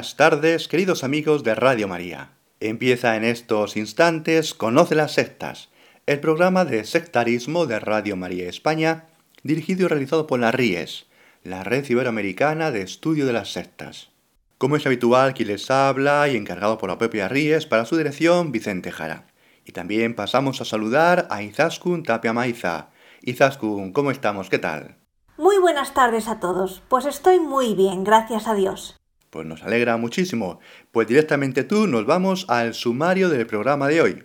Buenas 0.00 0.16
tardes, 0.16 0.66
queridos 0.66 1.04
amigos 1.04 1.44
de 1.44 1.54
Radio 1.54 1.86
María. 1.86 2.30
Empieza 2.58 3.16
en 3.16 3.24
estos 3.24 3.76
instantes 3.76 4.54
Conoce 4.54 4.94
las 4.94 5.12
sectas, 5.12 5.68
el 6.06 6.20
programa 6.20 6.64
de 6.64 6.84
sectarismo 6.84 7.66
de 7.66 7.78
Radio 7.80 8.16
María 8.16 8.48
España, 8.48 9.08
dirigido 9.42 9.84
y 9.84 9.88
realizado 9.88 10.26
por 10.26 10.40
la 10.40 10.52
RIES, 10.52 11.04
la 11.44 11.64
Red 11.64 11.86
Iberoamericana 11.86 12.70
de 12.70 12.80
Estudio 12.80 13.26
de 13.26 13.34
las 13.34 13.52
Sectas. 13.52 14.08
Como 14.56 14.76
es 14.76 14.86
habitual, 14.86 15.34
quien 15.34 15.48
les 15.48 15.70
habla 15.70 16.26
y 16.30 16.36
encargado 16.38 16.78
por 16.78 16.88
la 16.88 16.96
propia 16.96 17.28
RIES 17.28 17.66
para 17.66 17.84
su 17.84 17.98
dirección, 17.98 18.52
Vicente 18.52 18.92
Jara. 18.92 19.26
Y 19.66 19.72
también 19.72 20.14
pasamos 20.14 20.62
a 20.62 20.64
saludar 20.64 21.28
a 21.28 21.42
Izaskun 21.42 22.04
Tapia 22.04 22.32
Maiza. 22.32 22.88
Izaskun, 23.20 23.92
¿cómo 23.92 24.12
estamos? 24.12 24.48
¿Qué 24.48 24.58
tal? 24.58 24.96
Muy 25.36 25.58
buenas 25.58 25.92
tardes 25.92 26.26
a 26.26 26.40
todos. 26.40 26.82
Pues 26.88 27.04
estoy 27.04 27.38
muy 27.38 27.74
bien, 27.74 28.02
gracias 28.02 28.46
a 28.48 28.54
Dios. 28.54 28.99
Pues 29.30 29.46
nos 29.46 29.62
alegra 29.62 29.96
muchísimo. 29.96 30.58
Pues 30.90 31.06
directamente 31.06 31.64
tú 31.64 31.86
nos 31.86 32.04
vamos 32.04 32.46
al 32.48 32.74
sumario 32.74 33.28
del 33.28 33.46
programa 33.46 33.86
de 33.86 34.00
hoy. 34.00 34.24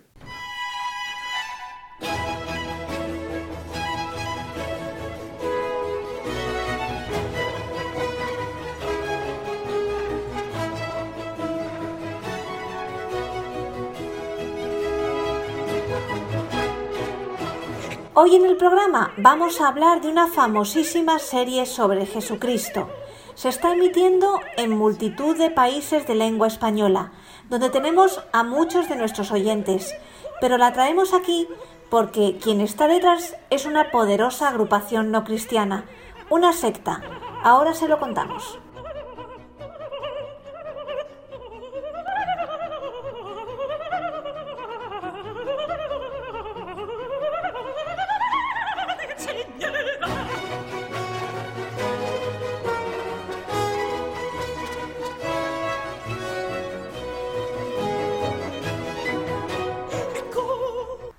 Hoy 18.18 18.34
en 18.34 18.46
el 18.46 18.58
programa 18.58 19.14
vamos 19.18 19.62
a 19.62 19.68
hablar 19.68 20.02
de 20.02 20.08
una 20.08 20.28
famosísima 20.28 21.20
serie 21.20 21.68
sobre 21.68 22.08
Jesucristo. 22.08 22.90
Se 23.36 23.50
está 23.50 23.74
emitiendo 23.74 24.40
en 24.56 24.72
multitud 24.72 25.38
de 25.38 25.52
países 25.52 26.08
de 26.08 26.16
lengua 26.16 26.48
española, 26.48 27.12
donde 27.50 27.70
tenemos 27.70 28.24
a 28.32 28.44
muchos 28.44 28.88
de 28.88 28.96
nuestros 28.96 29.32
oyentes, 29.32 29.94
pero 30.40 30.58
la 30.58 30.72
traemos 30.72 31.14
aquí 31.14 31.48
porque 31.90 32.38
quien 32.42 32.62
está 32.62 32.88
detrás 32.88 33.36
es 33.50 33.66
una 33.66 33.92
poderosa 33.92 34.48
agrupación 34.48 35.12
no 35.12 35.26
cristiana, 35.26 35.86
una 36.30 36.54
secta. 36.54 37.02
Ahora 37.44 37.74
se 37.74 37.90
lo 37.90 38.00
contamos. 38.00 38.58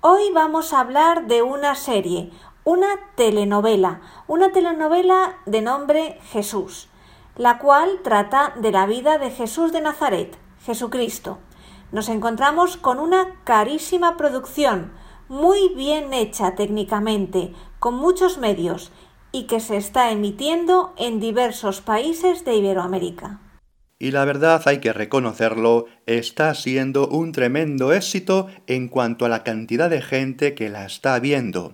Hoy 0.09 0.31
vamos 0.33 0.71
a 0.71 0.79
hablar 0.79 1.27
de 1.27 1.41
una 1.41 1.75
serie, 1.75 2.31
una 2.63 2.87
telenovela, 3.15 3.99
una 4.25 4.53
telenovela 4.53 5.35
de 5.45 5.61
nombre 5.61 6.17
Jesús, 6.31 6.87
la 7.35 7.59
cual 7.59 7.99
trata 8.05 8.53
de 8.55 8.71
la 8.71 8.85
vida 8.85 9.17
de 9.17 9.31
Jesús 9.31 9.73
de 9.73 9.81
Nazaret, 9.81 10.37
Jesucristo. 10.63 11.39
Nos 11.91 12.07
encontramos 12.07 12.77
con 12.77 12.99
una 12.99 13.35
carísima 13.43 14.15
producción, 14.15 14.93
muy 15.27 15.73
bien 15.75 16.13
hecha 16.13 16.55
técnicamente, 16.55 17.53
con 17.79 17.95
muchos 17.95 18.37
medios, 18.37 18.93
y 19.33 19.43
que 19.47 19.59
se 19.59 19.75
está 19.75 20.11
emitiendo 20.11 20.93
en 20.95 21.19
diversos 21.19 21.81
países 21.81 22.45
de 22.45 22.55
Iberoamérica. 22.55 23.41
Y 23.99 24.11
la 24.11 24.25
verdad 24.25 24.61
hay 24.65 24.77
que 24.77 24.93
reconocerlo, 24.93 25.87
está 26.05 26.53
siendo 26.53 27.07
un 27.07 27.31
tremendo 27.31 27.93
éxito 27.93 28.47
en 28.67 28.89
cuanto 28.89 29.25
a 29.25 29.29
la 29.29 29.43
cantidad 29.43 29.89
de 29.89 30.01
gente 30.01 30.53
que 30.53 30.69
la 30.69 30.85
está 30.85 31.19
viendo. 31.19 31.73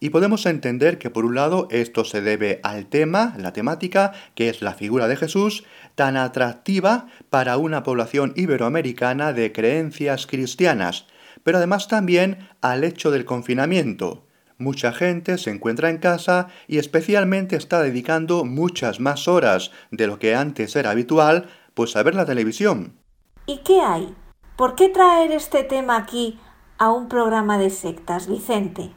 Y 0.00 0.10
podemos 0.10 0.46
entender 0.46 0.98
que 0.98 1.10
por 1.10 1.24
un 1.24 1.34
lado 1.34 1.68
esto 1.70 2.04
se 2.04 2.22
debe 2.22 2.60
al 2.62 2.86
tema, 2.86 3.34
la 3.36 3.52
temática, 3.52 4.12
que 4.34 4.48
es 4.48 4.62
la 4.62 4.74
figura 4.74 5.08
de 5.08 5.16
Jesús, 5.16 5.64
tan 5.94 6.16
atractiva 6.16 7.08
para 7.30 7.56
una 7.56 7.82
población 7.82 8.32
iberoamericana 8.36 9.32
de 9.32 9.52
creencias 9.52 10.26
cristianas, 10.26 11.06
pero 11.42 11.58
además 11.58 11.88
también 11.88 12.48
al 12.60 12.84
hecho 12.84 13.10
del 13.10 13.24
confinamiento. 13.24 14.27
Mucha 14.58 14.92
gente 14.92 15.38
se 15.38 15.50
encuentra 15.50 15.88
en 15.88 15.98
casa 15.98 16.48
y 16.66 16.78
especialmente 16.78 17.54
está 17.54 17.80
dedicando 17.80 18.44
muchas 18.44 18.98
más 18.98 19.28
horas 19.28 19.70
de 19.92 20.08
lo 20.08 20.18
que 20.18 20.34
antes 20.34 20.74
era 20.74 20.90
habitual 20.90 21.48
pues 21.74 21.94
a 21.94 22.02
ver 22.02 22.16
la 22.16 22.26
televisión. 22.26 22.98
¿Y 23.46 23.58
qué 23.58 23.80
hay? 23.80 24.12
¿Por 24.56 24.74
qué 24.74 24.88
traer 24.88 25.30
este 25.30 25.62
tema 25.62 25.96
aquí 25.96 26.40
a 26.76 26.90
un 26.90 27.08
programa 27.08 27.56
de 27.56 27.70
sectas, 27.70 28.26
Vicente? 28.26 28.92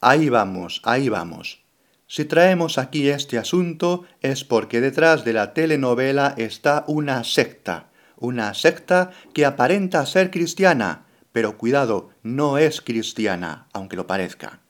Ahí 0.00 0.28
vamos, 0.28 0.82
ahí 0.84 1.08
vamos. 1.08 1.64
Si 2.08 2.24
traemos 2.24 2.76
aquí 2.76 3.08
este 3.08 3.38
asunto 3.38 4.04
es 4.22 4.42
porque 4.42 4.80
detrás 4.80 5.24
de 5.24 5.32
la 5.32 5.54
telenovela 5.54 6.34
está 6.36 6.84
una 6.88 7.22
secta, 7.22 7.90
una 8.16 8.54
secta 8.54 9.12
que 9.32 9.46
aparenta 9.46 10.04
ser 10.04 10.32
cristiana, 10.32 11.06
pero 11.30 11.56
cuidado, 11.56 12.10
no 12.24 12.58
es 12.58 12.80
cristiana, 12.80 13.68
aunque 13.72 13.96
lo 13.96 14.08
parezca. 14.08 14.65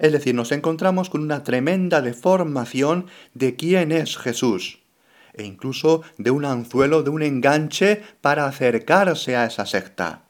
Es 0.00 0.12
decir, 0.12 0.34
nos 0.34 0.50
encontramos 0.50 1.10
con 1.10 1.20
una 1.20 1.44
tremenda 1.44 2.00
deformación 2.00 3.06
de 3.34 3.54
quién 3.54 3.92
es 3.92 4.16
Jesús 4.16 4.80
e 5.34 5.44
incluso 5.44 6.02
de 6.18 6.30
un 6.30 6.44
anzuelo, 6.44 7.02
de 7.02 7.10
un 7.10 7.22
enganche 7.22 8.02
para 8.20 8.46
acercarse 8.46 9.36
a 9.36 9.44
esa 9.44 9.64
secta. 9.66 10.24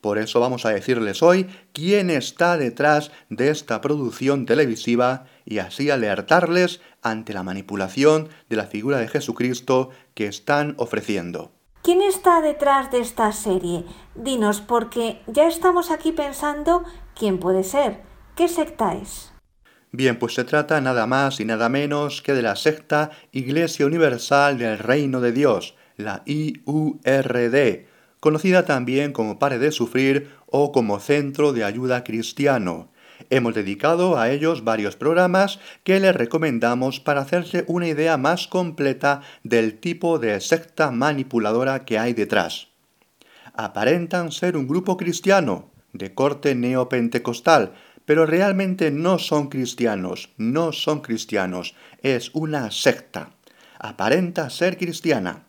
Por 0.00 0.18
eso 0.18 0.40
vamos 0.40 0.64
a 0.64 0.70
decirles 0.70 1.22
hoy 1.22 1.48
quién 1.72 2.08
está 2.08 2.56
detrás 2.56 3.10
de 3.28 3.50
esta 3.50 3.80
producción 3.80 4.46
televisiva 4.46 5.24
y 5.44 5.58
así 5.58 5.90
alertarles 5.90 6.80
ante 7.02 7.34
la 7.34 7.42
manipulación 7.42 8.28
de 8.48 8.56
la 8.56 8.66
figura 8.66 8.98
de 8.98 9.08
Jesucristo 9.08 9.90
que 10.14 10.26
están 10.26 10.74
ofreciendo. 10.78 11.50
¿Quién 11.82 12.00
está 12.00 12.40
detrás 12.40 12.90
de 12.92 13.00
esta 13.00 13.32
serie? 13.32 13.84
Dinos, 14.14 14.60
porque 14.60 15.20
ya 15.26 15.48
estamos 15.48 15.90
aquí 15.90 16.12
pensando 16.12 16.84
quién 17.14 17.38
puede 17.38 17.64
ser, 17.64 18.02
qué 18.36 18.48
secta 18.48 18.94
es. 18.94 19.32
Bien, 19.90 20.18
pues 20.18 20.34
se 20.34 20.44
trata 20.44 20.80
nada 20.80 21.06
más 21.06 21.40
y 21.40 21.44
nada 21.44 21.68
menos 21.68 22.20
que 22.20 22.34
de 22.34 22.42
la 22.42 22.54
secta 22.54 23.10
Iglesia 23.32 23.86
Universal 23.86 24.58
del 24.58 24.78
Reino 24.78 25.20
de 25.20 25.32
Dios, 25.32 25.74
la 25.96 26.22
IURD, 26.26 27.86
conocida 28.20 28.66
también 28.66 29.12
como 29.12 29.38
Pare 29.38 29.58
de 29.58 29.72
Sufrir 29.72 30.30
o 30.46 30.70
como 30.70 31.00
Centro 31.00 31.52
de 31.52 31.64
Ayuda 31.64 32.04
Cristiano. 32.04 32.92
Hemos 33.30 33.54
dedicado 33.54 34.18
a 34.18 34.30
ellos 34.30 34.64
varios 34.64 34.96
programas 34.96 35.58
que 35.84 35.98
les 35.98 36.14
recomendamos 36.14 37.00
para 37.00 37.22
hacerse 37.22 37.64
una 37.66 37.88
idea 37.88 38.18
más 38.18 38.46
completa 38.46 39.22
del 39.42 39.78
tipo 39.78 40.18
de 40.18 40.38
secta 40.42 40.90
manipuladora 40.90 41.86
que 41.86 41.98
hay 41.98 42.12
detrás. 42.12 42.68
Aparentan 43.54 44.32
ser 44.32 44.58
un 44.58 44.68
grupo 44.68 44.98
cristiano, 44.98 45.70
de 45.94 46.14
corte 46.14 46.54
neopentecostal, 46.54 47.72
pero 48.06 48.24
realmente 48.24 48.90
no 48.90 49.18
son 49.18 49.48
cristianos, 49.48 50.30
no 50.38 50.72
son 50.72 51.00
cristianos, 51.00 51.74
es 52.00 52.30
una 52.32 52.70
secta. 52.70 53.32
Aparenta 53.78 54.48
ser 54.48 54.78
cristiana, 54.78 55.44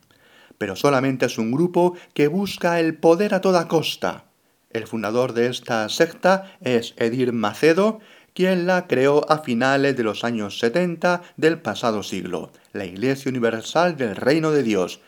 pero 0.57 0.75
solamente 0.75 1.27
es 1.27 1.37
un 1.37 1.51
grupo 1.51 1.95
que 2.13 2.27
busca 2.27 2.81
el 2.81 2.95
poder 2.95 3.33
a 3.33 3.41
toda 3.41 3.69
costa. 3.69 4.25
El 4.71 4.87
fundador 4.87 5.33
de 5.33 5.47
esta 5.47 5.87
secta 5.87 6.51
es 6.59 6.93
Edir 6.97 7.31
Macedo, 7.31 7.99
quien 8.33 8.67
la 8.67 8.87
creó 8.87 9.31
a 9.31 9.39
finales 9.39 9.95
de 9.95 10.03
los 10.03 10.23
años 10.23 10.59
70 10.59 11.21
del 11.37 11.59
pasado 11.59 12.03
siglo, 12.03 12.51
la 12.73 12.85
Iglesia 12.85 13.29
Universal 13.29 13.97
del 13.97 14.15
Reino 14.15 14.51
de 14.51 14.63
Dios, 14.63 14.99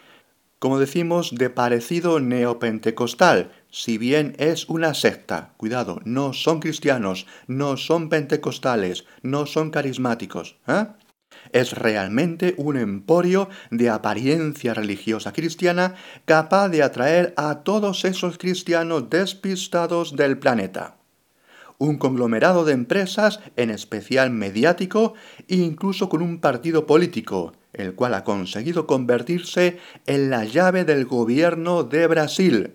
como 0.59 0.77
decimos, 0.77 1.31
de 1.35 1.49
parecido 1.49 2.19
neopentecostal, 2.19 3.51
si 3.71 3.97
bien 3.97 4.35
es 4.37 4.67
una 4.67 4.93
secta. 4.93 5.53
Cuidado, 5.57 5.99
no 6.05 6.33
son 6.33 6.59
cristianos, 6.59 7.27
no 7.47 7.77
son 7.77 8.09
pentecostales, 8.09 9.05
no 9.21 9.45
son 9.45 9.71
carismáticos. 9.71 10.57
¿eh? 10.67 10.87
Es 11.51 11.73
realmente 11.73 12.55
un 12.57 12.77
emporio 12.77 13.49
de 13.71 13.89
apariencia 13.89 14.73
religiosa 14.73 15.33
cristiana 15.33 15.95
capaz 16.25 16.69
de 16.69 16.83
atraer 16.83 17.33
a 17.37 17.63
todos 17.63 18.05
esos 18.05 18.37
cristianos 18.37 19.09
despistados 19.09 20.15
del 20.15 20.37
planeta. 20.37 20.95
Un 21.77 21.97
conglomerado 21.97 22.65
de 22.65 22.73
empresas, 22.73 23.39
en 23.55 23.69
especial 23.69 24.31
mediático, 24.31 25.13
incluso 25.47 26.09
con 26.09 26.21
un 26.21 26.41
partido 26.41 26.85
político, 26.85 27.53
el 27.71 27.95
cual 27.95 28.15
ha 28.15 28.25
conseguido 28.25 28.85
convertirse 28.85 29.79
en 30.05 30.29
la 30.29 30.43
llave 30.43 30.83
del 30.83 31.05
gobierno 31.05 31.83
de 31.83 32.05
Brasil, 32.07 32.73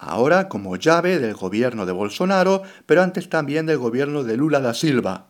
ahora 0.00 0.48
como 0.48 0.76
llave 0.76 1.18
del 1.18 1.34
gobierno 1.34 1.86
de 1.86 1.92
Bolsonaro, 1.92 2.62
pero 2.86 3.02
antes 3.02 3.28
también 3.28 3.66
del 3.66 3.78
gobierno 3.78 4.24
de 4.24 4.36
Lula 4.36 4.60
da 4.60 4.74
Silva. 4.74 5.28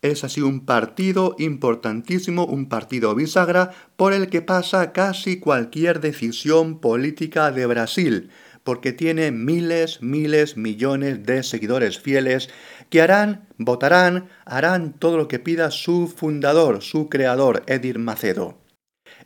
Es 0.00 0.24
así 0.24 0.40
un 0.40 0.64
partido 0.64 1.36
importantísimo, 1.38 2.46
un 2.46 2.68
partido 2.68 3.14
bisagra 3.14 3.70
por 3.96 4.12
el 4.12 4.28
que 4.28 4.42
pasa 4.42 4.92
casi 4.92 5.38
cualquier 5.38 6.00
decisión 6.00 6.80
política 6.80 7.52
de 7.52 7.66
Brasil, 7.66 8.30
porque 8.64 8.92
tiene 8.92 9.32
miles, 9.32 10.02
miles, 10.02 10.56
millones 10.56 11.24
de 11.24 11.42
seguidores 11.42 11.98
fieles 11.98 12.48
que 12.90 13.02
harán, 13.02 13.48
votarán, 13.58 14.28
harán 14.44 14.92
todo 14.92 15.16
lo 15.16 15.28
que 15.28 15.38
pida 15.38 15.70
su 15.70 16.08
fundador, 16.08 16.82
su 16.82 17.08
creador, 17.08 17.62
Edir 17.66 17.98
Macedo. 17.98 18.61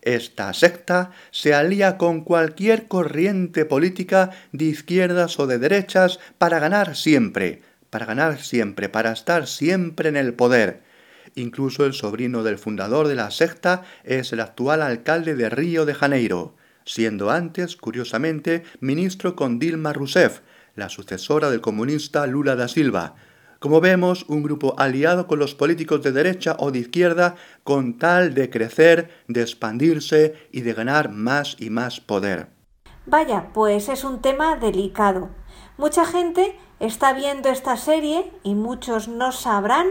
Esta 0.07 0.53
secta 0.55 1.11
se 1.33 1.53
alía 1.53 1.99
con 1.99 2.21
cualquier 2.21 2.87
corriente 2.87 3.65
política 3.65 4.31
de 4.53 4.67
izquierdas 4.67 5.41
o 5.41 5.49
de 5.49 5.59
derechas 5.59 6.21
para 6.39 6.61
ganar 6.61 6.95
siempre, 6.95 7.63
para 7.91 8.07
ganar 8.07 8.41
siempre, 8.41 8.89
para 8.89 9.11
estar 9.11 9.49
siempre 9.49 10.09
en 10.09 10.17
el 10.17 10.33
poder. 10.33 10.81
Incluso 11.35 11.85
el 11.85 11.93
sobrino 11.93 12.45
del 12.45 12.57
fundador 12.57 13.09
de 13.09 13.17
la 13.17 13.33
secta 13.33 13.83
es 14.05 14.33
el 14.33 14.39
actual 14.39 14.81
alcalde 14.83 15.35
de 15.35 15.51
Río 15.51 15.85
de 15.85 15.95
Janeiro, 15.95 16.55
siendo 16.85 17.33
antes, 17.33 17.75
curiosamente, 17.75 18.63
ministro 18.79 19.35
con 19.35 19.59
Dilma 19.59 19.93
Rousseff, 19.93 20.39
la 20.77 20.89
sucesora 20.89 21.51
del 21.51 21.61
comunista 21.61 22.29
Lula 22.29 22.55
da 22.55 22.69
Silva, 22.69 23.17
como 23.67 23.81
vemos, 23.81 24.25
un 24.29 24.45
grupo 24.45 24.77
aliado 24.79 25.27
con 25.27 25.41
los 25.41 25.57
políticos 25.57 26.01
de 26.01 26.13
derecha 26.13 26.55
o 26.61 26.71
de 26.71 26.79
izquierda 26.79 27.35
con 27.65 27.99
tal 27.99 28.33
de 28.33 28.49
crecer, 28.49 29.11
de 29.27 29.43
expandirse 29.43 30.37
y 30.53 30.61
de 30.61 30.73
ganar 30.73 31.11
más 31.11 31.57
y 31.59 31.69
más 31.69 31.99
poder. 31.99 32.47
Vaya, 33.07 33.51
pues 33.53 33.89
es 33.89 34.05
un 34.05 34.23
tema 34.23 34.55
delicado. 34.55 35.31
Mucha 35.79 36.05
gente 36.05 36.57
está 36.79 37.13
viendo 37.13 37.49
esta 37.49 37.77
serie 37.77 38.31
y 38.45 38.55
muchos 38.55 39.09
no 39.09 39.33
sabrán 39.33 39.89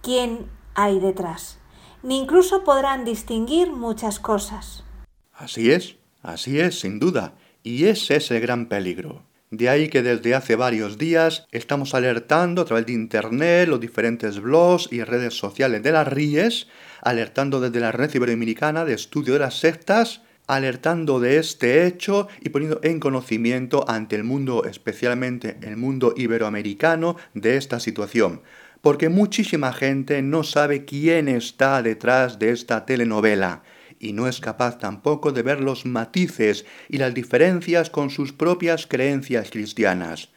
quién 0.00 0.46
hay 0.76 1.00
detrás, 1.00 1.58
ni 2.04 2.20
incluso 2.20 2.62
podrán 2.62 3.04
distinguir 3.04 3.72
muchas 3.72 4.20
cosas. 4.20 4.84
Así 5.32 5.72
es, 5.72 5.96
así 6.22 6.60
es, 6.60 6.78
sin 6.78 7.00
duda, 7.00 7.32
y 7.64 7.86
ese 7.86 8.14
es 8.14 8.30
el 8.30 8.40
gran 8.40 8.68
peligro. 8.68 9.24
De 9.50 9.70
ahí 9.70 9.88
que 9.88 10.02
desde 10.02 10.34
hace 10.34 10.56
varios 10.56 10.98
días 10.98 11.46
estamos 11.52 11.94
alertando 11.94 12.60
a 12.60 12.64
través 12.66 12.84
de 12.84 12.92
Internet, 12.92 13.66
los 13.66 13.80
diferentes 13.80 14.40
blogs 14.40 14.88
y 14.92 15.02
redes 15.02 15.38
sociales 15.38 15.82
de 15.82 15.90
las 15.90 16.06
RIES, 16.06 16.66
alertando 17.00 17.58
desde 17.58 17.80
la 17.80 17.90
Red 17.90 18.14
Iberoamericana 18.14 18.84
de 18.84 18.92
Estudio 18.92 19.32
de 19.32 19.40
las 19.40 19.58
Sectas, 19.58 20.20
alertando 20.46 21.18
de 21.18 21.38
este 21.38 21.86
hecho 21.86 22.28
y 22.42 22.50
poniendo 22.50 22.80
en 22.82 23.00
conocimiento 23.00 23.88
ante 23.88 24.16
el 24.16 24.24
mundo, 24.24 24.64
especialmente 24.64 25.56
el 25.62 25.78
mundo 25.78 26.12
iberoamericano, 26.14 27.16
de 27.32 27.56
esta 27.56 27.80
situación. 27.80 28.42
Porque 28.82 29.08
muchísima 29.08 29.72
gente 29.72 30.20
no 30.20 30.42
sabe 30.42 30.84
quién 30.84 31.26
está 31.26 31.82
detrás 31.82 32.38
de 32.38 32.50
esta 32.50 32.84
telenovela 32.84 33.62
y 34.00 34.12
no 34.12 34.26
es 34.26 34.40
capaz 34.40 34.78
tampoco 34.78 35.32
de 35.32 35.42
ver 35.42 35.60
los 35.60 35.86
matices 35.86 36.64
y 36.88 36.98
las 36.98 37.14
diferencias 37.14 37.90
con 37.90 38.10
sus 38.10 38.32
propias 38.32 38.86
creencias 38.86 39.50
cristianas. 39.50 40.30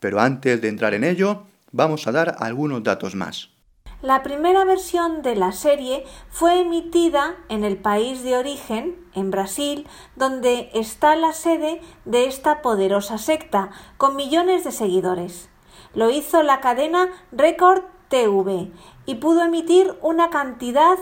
Pero 0.00 0.20
antes 0.20 0.60
de 0.60 0.68
entrar 0.68 0.94
en 0.94 1.04
ello, 1.04 1.44
vamos 1.72 2.06
a 2.06 2.12
dar 2.12 2.36
algunos 2.38 2.82
datos 2.82 3.14
más. 3.14 3.50
La 4.00 4.22
primera 4.22 4.64
versión 4.64 5.22
de 5.22 5.34
la 5.34 5.50
serie 5.50 6.04
fue 6.30 6.60
emitida 6.60 7.34
en 7.48 7.64
el 7.64 7.76
país 7.76 8.22
de 8.22 8.36
origen, 8.36 8.96
en 9.12 9.32
Brasil, 9.32 9.88
donde 10.14 10.70
está 10.72 11.16
la 11.16 11.32
sede 11.32 11.80
de 12.04 12.26
esta 12.26 12.62
poderosa 12.62 13.18
secta, 13.18 13.70
con 13.96 14.14
millones 14.14 14.62
de 14.62 14.70
seguidores. 14.70 15.48
Lo 15.94 16.10
hizo 16.10 16.44
la 16.44 16.60
cadena 16.60 17.08
Record 17.32 17.82
TV 18.08 18.70
y 19.04 19.16
pudo 19.16 19.42
emitir 19.42 19.96
una 20.00 20.30
cantidad 20.30 20.98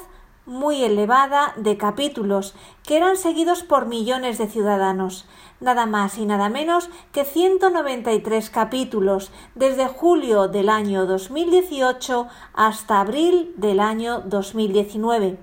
muy 0.46 0.84
elevada 0.84 1.52
de 1.56 1.76
capítulos 1.76 2.54
que 2.84 2.96
eran 2.96 3.16
seguidos 3.16 3.62
por 3.62 3.86
millones 3.86 4.38
de 4.38 4.46
ciudadanos, 4.46 5.26
nada 5.60 5.86
más 5.86 6.16
y 6.18 6.24
nada 6.24 6.48
menos 6.48 6.88
que 7.12 7.24
193 7.24 8.48
capítulos 8.50 9.32
desde 9.54 9.88
julio 9.88 10.48
del 10.48 10.68
año 10.68 11.04
2018 11.04 12.28
hasta 12.54 13.00
abril 13.00 13.52
del 13.56 13.80
año 13.80 14.20
2019 14.20 15.38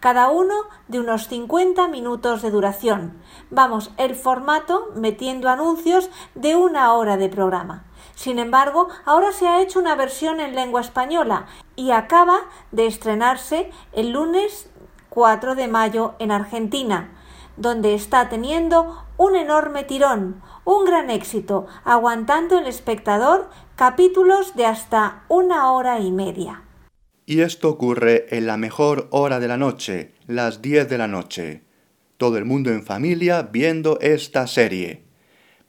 cada 0.00 0.30
uno 0.30 0.54
de 0.88 1.00
unos 1.00 1.28
50 1.28 1.88
minutos 1.88 2.42
de 2.42 2.50
duración. 2.50 3.14
Vamos, 3.54 3.90
el 3.98 4.14
formato 4.14 4.88
metiendo 4.94 5.50
anuncios 5.50 6.08
de 6.34 6.56
una 6.56 6.94
hora 6.94 7.18
de 7.18 7.28
programa. 7.28 7.84
Sin 8.14 8.38
embargo, 8.38 8.88
ahora 9.04 9.30
se 9.30 9.46
ha 9.46 9.60
hecho 9.60 9.78
una 9.78 9.94
versión 9.94 10.40
en 10.40 10.54
lengua 10.54 10.80
española 10.80 11.44
y 11.76 11.90
acaba 11.90 12.38
de 12.70 12.86
estrenarse 12.86 13.70
el 13.92 14.12
lunes 14.12 14.70
4 15.10 15.54
de 15.54 15.68
mayo 15.68 16.14
en 16.18 16.30
Argentina, 16.30 17.10
donde 17.58 17.94
está 17.94 18.30
teniendo 18.30 19.04
un 19.18 19.36
enorme 19.36 19.84
tirón, 19.84 20.40
un 20.64 20.86
gran 20.86 21.10
éxito, 21.10 21.66
aguantando 21.84 22.56
el 22.58 22.66
espectador 22.66 23.50
capítulos 23.76 24.56
de 24.56 24.64
hasta 24.64 25.24
una 25.28 25.72
hora 25.72 26.00
y 26.00 26.10
media. 26.10 26.62
Y 27.26 27.42
esto 27.42 27.68
ocurre 27.68 28.34
en 28.34 28.46
la 28.46 28.56
mejor 28.56 29.08
hora 29.10 29.40
de 29.40 29.48
la 29.48 29.58
noche, 29.58 30.14
las 30.26 30.62
10 30.62 30.88
de 30.88 30.96
la 30.96 31.06
noche. 31.06 31.71
Todo 32.22 32.38
el 32.38 32.44
mundo 32.44 32.70
en 32.70 32.84
familia 32.84 33.42
viendo 33.42 33.98
esta 34.00 34.46
serie. 34.46 35.02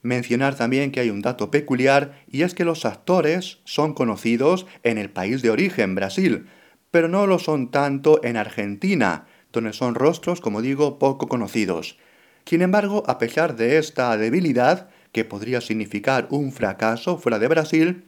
Mencionar 0.04 0.54
también 0.54 0.92
que 0.92 1.00
hay 1.00 1.10
un 1.10 1.24
dato 1.24 1.50
peculiar 1.50 2.24
y 2.28 2.44
es 2.44 2.54
que 2.54 2.64
los 2.64 2.86
actores 2.86 3.58
son 3.64 3.96
conocidos 3.96 4.68
en 4.84 5.00
el 5.00 5.10
país 5.10 5.42
de 5.42 5.50
origen, 5.50 5.96
Brasil, 5.96 6.46
pero 6.92 7.08
no 7.08 7.26
lo 7.26 7.40
son 7.40 7.72
tanto 7.72 8.24
en 8.24 8.38
Argentina, 8.38 9.26
donde 9.52 9.74
son 9.74 9.96
rostros, 9.96 10.42
como 10.42 10.62
digo, 10.62 11.00
poco 11.00 11.28
conocidos. 11.28 11.98
Sin 12.46 12.62
embargo, 12.62 13.04
a 13.08 13.18
pesar 13.18 13.56
de 13.56 13.80
esta 13.80 14.16
debilidad, 14.16 14.92
que 15.12 15.26
podría 15.26 15.60
significar 15.60 16.28
un 16.30 16.52
fracaso 16.52 17.18
fuera 17.18 17.40
de 17.40 17.48
Brasil, 17.48 18.04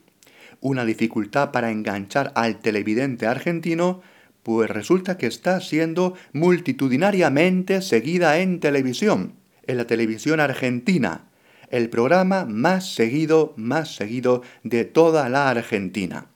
una 0.61 0.85
dificultad 0.85 1.49
para 1.49 1.71
enganchar 1.71 2.31
al 2.35 2.59
televidente 2.59 3.25
argentino, 3.25 4.03
pues 4.45 4.69
resulta 4.69 5.17
que 5.17 5.25
está 5.25 5.59
siendo 5.59 6.13
multitudinariamente 6.31 7.81
seguida 7.81 8.37
en 8.37 8.59
televisión, 8.59 9.33
en 9.65 9.77
la 9.77 9.87
televisión 9.87 10.39
argentina, 10.39 11.31
el 11.71 11.89
programa 11.89 12.45
más 12.45 12.93
seguido, 12.93 13.55
más 13.57 13.95
seguido 13.95 14.43
de 14.61 14.85
toda 14.85 15.29
la 15.29 15.49
Argentina. 15.49 16.27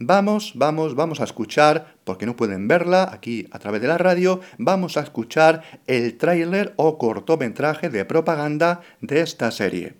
Vamos, 0.00 0.54
vamos, 0.56 0.96
vamos 0.96 1.20
a 1.20 1.24
escuchar, 1.24 1.94
porque 2.02 2.26
no 2.26 2.34
pueden 2.34 2.66
verla 2.66 3.08
aquí 3.12 3.46
a 3.52 3.60
través 3.60 3.80
de 3.80 3.86
la 3.86 3.98
radio, 3.98 4.40
vamos 4.58 4.96
a 4.96 5.02
escuchar 5.02 5.62
el 5.86 6.18
tráiler 6.18 6.74
o 6.74 6.98
cortometraje 6.98 7.90
de 7.90 8.04
propaganda 8.04 8.80
de 9.02 9.20
esta 9.20 9.52
serie. 9.52 9.94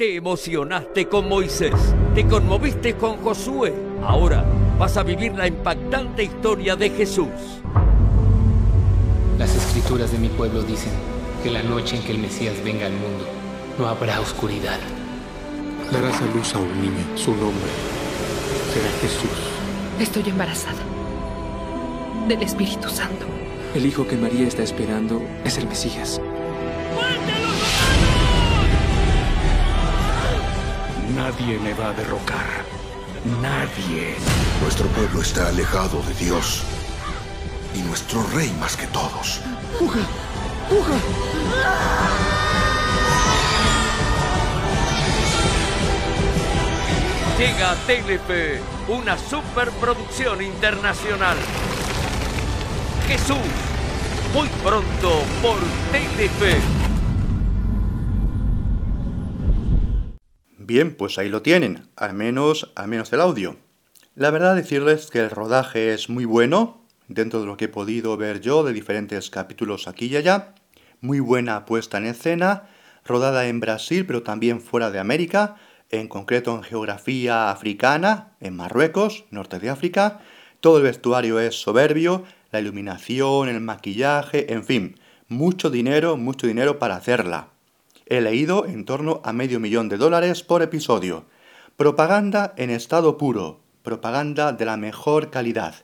Te 0.00 0.16
emocionaste 0.16 1.08
con 1.08 1.28
Moisés, 1.28 1.74
te 2.14 2.26
conmoviste 2.26 2.94
con 2.94 3.18
Josué. 3.18 3.74
Ahora 4.02 4.46
vas 4.78 4.96
a 4.96 5.02
vivir 5.02 5.34
la 5.34 5.46
impactante 5.46 6.22
historia 6.24 6.74
de 6.74 6.88
Jesús. 6.88 7.28
Las 9.38 9.54
escrituras 9.54 10.10
de 10.10 10.16
mi 10.16 10.28
pueblo 10.28 10.62
dicen 10.62 10.92
que 11.42 11.50
la 11.50 11.62
noche 11.62 11.96
en 11.96 12.02
que 12.02 12.12
el 12.12 12.18
Mesías 12.18 12.54
venga 12.64 12.86
al 12.86 12.94
mundo, 12.94 13.26
no 13.78 13.88
habrá 13.88 14.18
oscuridad. 14.20 14.78
Darás 15.92 16.18
a 16.22 16.34
luz 16.34 16.54
a 16.54 16.60
un 16.60 16.80
niño. 16.80 17.04
Su 17.14 17.32
nombre 17.32 17.70
será 18.72 18.88
Jesús. 19.02 19.38
Estoy 20.00 20.30
embarazada 20.30 20.80
del 22.26 22.42
Espíritu 22.42 22.88
Santo. 22.88 23.26
El 23.74 23.84
hijo 23.84 24.08
que 24.08 24.16
María 24.16 24.48
está 24.48 24.62
esperando 24.62 25.20
es 25.44 25.58
el 25.58 25.68
Mesías. 25.68 26.22
Nadie 31.30 31.60
me 31.60 31.72
va 31.74 31.90
a 31.90 31.92
derrocar. 31.92 32.64
Nadie. 33.40 34.16
Nuestro 34.60 34.88
pueblo 34.88 35.22
está 35.22 35.46
alejado 35.46 36.02
de 36.02 36.14
Dios. 36.14 36.64
Y 37.72 37.82
nuestro 37.82 38.20
rey 38.34 38.50
más 38.58 38.76
que 38.76 38.88
todos. 38.88 39.40
¡Puja! 39.78 40.00
¡Puja! 40.68 40.98
Llega 47.38 47.70
a 47.70 47.76
Telefe, 47.86 48.60
una 48.88 49.16
superproducción 49.16 50.42
internacional. 50.42 51.36
Jesús. 53.06 53.36
Muy 54.34 54.48
pronto 54.64 55.22
por 55.40 55.58
Telefe. 55.92 56.79
Bien, 60.70 60.94
pues 60.94 61.18
ahí 61.18 61.28
lo 61.28 61.42
tienen, 61.42 61.88
al 61.96 62.14
menos, 62.14 62.70
al 62.76 62.86
menos 62.86 63.12
el 63.12 63.20
audio. 63.20 63.56
La 64.14 64.30
verdad 64.30 64.54
decirles 64.54 65.08
que 65.10 65.18
el 65.18 65.28
rodaje 65.28 65.92
es 65.94 66.08
muy 66.08 66.24
bueno, 66.24 66.86
dentro 67.08 67.40
de 67.40 67.46
lo 67.46 67.56
que 67.56 67.64
he 67.64 67.68
podido 67.68 68.16
ver 68.16 68.40
yo 68.40 68.62
de 68.62 68.72
diferentes 68.72 69.30
capítulos 69.30 69.88
aquí 69.88 70.06
y 70.06 70.14
allá. 70.14 70.54
Muy 71.00 71.18
buena 71.18 71.64
puesta 71.66 71.98
en 71.98 72.06
escena, 72.06 72.68
rodada 73.04 73.48
en 73.48 73.58
Brasil, 73.58 74.06
pero 74.06 74.22
también 74.22 74.60
fuera 74.60 74.92
de 74.92 75.00
América, 75.00 75.56
en 75.90 76.06
concreto 76.06 76.54
en 76.54 76.62
geografía 76.62 77.50
africana, 77.50 78.36
en 78.38 78.54
Marruecos, 78.54 79.24
norte 79.32 79.58
de 79.58 79.70
África. 79.70 80.20
Todo 80.60 80.76
el 80.76 80.84
vestuario 80.84 81.40
es 81.40 81.60
soberbio, 81.60 82.22
la 82.52 82.60
iluminación, 82.60 83.48
el 83.48 83.60
maquillaje, 83.60 84.52
en 84.52 84.62
fin, 84.62 85.00
mucho 85.26 85.68
dinero, 85.68 86.16
mucho 86.16 86.46
dinero 86.46 86.78
para 86.78 86.94
hacerla. 86.94 87.48
He 88.10 88.20
leído 88.20 88.66
en 88.66 88.84
torno 88.84 89.20
a 89.22 89.32
medio 89.32 89.60
millón 89.60 89.88
de 89.88 89.96
dólares 89.96 90.42
por 90.42 90.62
episodio. 90.62 91.26
Propaganda 91.76 92.54
en 92.56 92.70
estado 92.70 93.16
puro, 93.16 93.60
propaganda 93.84 94.52
de 94.52 94.64
la 94.64 94.76
mejor 94.76 95.30
calidad, 95.30 95.76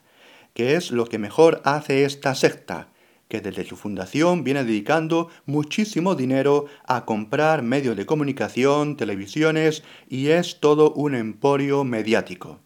que 0.52 0.74
es 0.74 0.90
lo 0.90 1.04
que 1.04 1.20
mejor 1.20 1.62
hace 1.62 2.04
esta 2.04 2.34
secta, 2.34 2.88
que 3.28 3.40
desde 3.40 3.64
su 3.64 3.76
fundación 3.76 4.42
viene 4.42 4.64
dedicando 4.64 5.28
muchísimo 5.44 6.16
dinero 6.16 6.66
a 6.84 7.04
comprar 7.04 7.62
medios 7.62 7.96
de 7.96 8.06
comunicación, 8.06 8.96
televisiones 8.96 9.84
y 10.08 10.30
es 10.30 10.58
todo 10.58 10.90
un 10.94 11.14
emporio 11.14 11.84
mediático. 11.84 12.58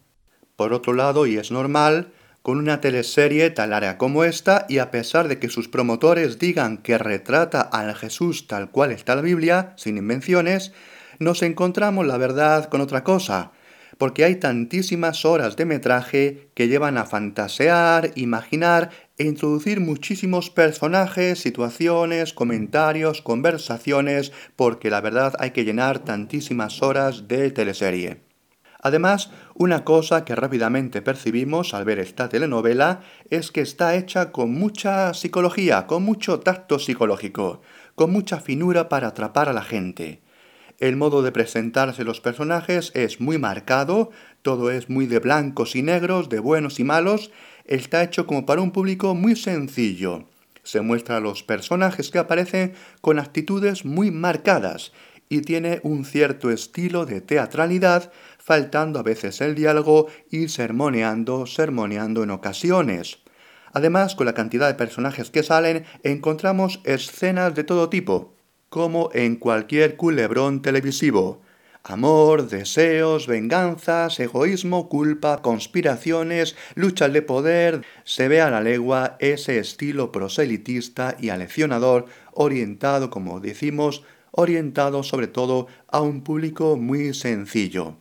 Por 0.55 0.73
otro 0.73 0.93
lado, 0.93 1.27
y 1.27 1.37
es 1.37 1.51
normal, 1.51 2.11
con 2.41 2.57
una 2.57 2.81
teleserie 2.81 3.49
tal 3.51 3.73
área 3.73 3.97
como 3.97 4.23
esta 4.23 4.65
y 4.67 4.79
a 4.79 4.91
pesar 4.91 5.27
de 5.27 5.39
que 5.39 5.49
sus 5.49 5.67
promotores 5.67 6.39
digan 6.39 6.77
que 6.77 6.97
retrata 6.97 7.61
al 7.61 7.95
Jesús 7.95 8.47
tal 8.47 8.71
cual 8.71 8.91
está 8.91 9.15
la 9.15 9.21
Biblia, 9.21 9.73
sin 9.77 9.97
invenciones, 9.97 10.73
nos 11.19 11.43
encontramos 11.43 12.07
la 12.07 12.17
verdad 12.17 12.65
con 12.65 12.81
otra 12.81 13.03
cosa, 13.03 13.51
porque 13.99 14.23
hay 14.23 14.37
tantísimas 14.37 15.25
horas 15.25 15.55
de 15.55 15.65
metraje 15.65 16.49
que 16.55 16.67
llevan 16.67 16.97
a 16.97 17.05
fantasear, 17.05 18.11
imaginar 18.15 18.89
e 19.19 19.25
introducir 19.25 19.79
muchísimos 19.79 20.49
personajes, 20.49 21.39
situaciones, 21.39 22.33
comentarios, 22.33 23.21
conversaciones, 23.21 24.31
porque 24.55 24.89
la 24.89 25.01
verdad 25.01 25.35
hay 25.37 25.51
que 25.51 25.63
llenar 25.63 25.99
tantísimas 25.99 26.81
horas 26.81 27.27
de 27.27 27.51
teleserie. 27.51 28.30
Además, 28.81 29.29
una 29.53 29.83
cosa 29.83 30.25
que 30.25 30.35
rápidamente 30.35 31.03
percibimos 31.03 31.73
al 31.73 31.85
ver 31.85 31.99
esta 31.99 32.29
telenovela 32.29 33.01
es 33.29 33.51
que 33.51 33.61
está 33.61 33.95
hecha 33.95 34.31
con 34.31 34.53
mucha 34.53 35.13
psicología, 35.13 35.85
con 35.85 36.03
mucho 36.03 36.39
tacto 36.39 36.79
psicológico, 36.79 37.61
con 37.93 38.11
mucha 38.11 38.39
finura 38.39 38.89
para 38.89 39.09
atrapar 39.09 39.49
a 39.49 39.53
la 39.53 39.61
gente. 39.61 40.21
El 40.79 40.95
modo 40.95 41.21
de 41.21 41.31
presentarse 41.31 42.03
los 42.03 42.21
personajes 42.21 42.91
es 42.95 43.21
muy 43.21 43.37
marcado, 43.37 44.09
todo 44.41 44.71
es 44.71 44.89
muy 44.89 45.05
de 45.05 45.19
blancos 45.19 45.75
y 45.75 45.83
negros, 45.83 46.27
de 46.29 46.39
buenos 46.39 46.79
y 46.79 46.83
malos, 46.83 47.29
está 47.65 48.01
hecho 48.01 48.25
como 48.25 48.47
para 48.47 48.61
un 48.61 48.71
público 48.71 49.13
muy 49.13 49.35
sencillo. 49.35 50.25
Se 50.63 50.81
muestra 50.81 51.17
a 51.17 51.19
los 51.19 51.43
personajes 51.43 52.09
que 52.09 52.17
aparecen 52.17 52.73
con 53.01 53.19
actitudes 53.19 53.85
muy 53.85 54.09
marcadas 54.09 54.91
y 55.31 55.39
tiene 55.43 55.79
un 55.83 56.03
cierto 56.03 56.51
estilo 56.51 57.05
de 57.05 57.21
teatralidad 57.21 58.11
faltando 58.37 58.99
a 58.99 59.03
veces 59.03 59.39
el 59.39 59.55
diálogo 59.55 60.07
y 60.29 60.49
sermoneando, 60.49 61.45
sermoneando 61.45 62.23
en 62.23 62.31
ocasiones. 62.31 63.19
Además, 63.71 64.15
con 64.15 64.25
la 64.25 64.33
cantidad 64.33 64.67
de 64.67 64.73
personajes 64.73 65.31
que 65.31 65.41
salen, 65.41 65.85
encontramos 66.03 66.81
escenas 66.83 67.55
de 67.55 67.63
todo 67.63 67.87
tipo, 67.87 68.33
como 68.67 69.09
en 69.13 69.37
cualquier 69.37 69.95
culebrón 69.95 70.61
televisivo. 70.61 71.41
Amor, 71.85 72.49
deseos, 72.49 73.25
venganzas, 73.25 74.19
egoísmo, 74.19 74.89
culpa, 74.89 75.41
conspiraciones, 75.41 76.57
luchas 76.75 77.13
de 77.13 77.21
poder, 77.21 77.85
se 78.03 78.27
ve 78.27 78.41
a 78.41 78.51
la 78.51 78.59
legua 78.59 79.15
ese 79.19 79.59
estilo 79.59 80.11
proselitista 80.11 81.15
y 81.17 81.29
aleccionador 81.29 82.07
orientado, 82.33 83.09
como 83.09 83.39
decimos, 83.39 84.03
orientado 84.31 85.03
sobre 85.03 85.27
todo 85.27 85.67
a 85.87 86.01
un 86.01 86.23
público 86.23 86.77
muy 86.77 87.13
sencillo. 87.13 87.97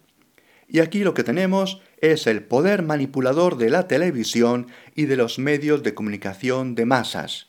Y 0.69 0.79
aquí 0.79 1.03
lo 1.03 1.15
que 1.15 1.25
tenemos 1.25 1.83
es 2.01 2.27
el 2.27 2.43
poder 2.43 2.83
manipulador 2.83 3.57
de 3.57 3.71
la 3.71 3.89
televisión 3.89 4.69
y 4.95 5.07
de 5.07 5.17
los 5.17 5.39
medios 5.39 5.83
de 5.83 5.95
comunicación 5.95 6.75
de 6.75 6.87
masas. 6.87 7.49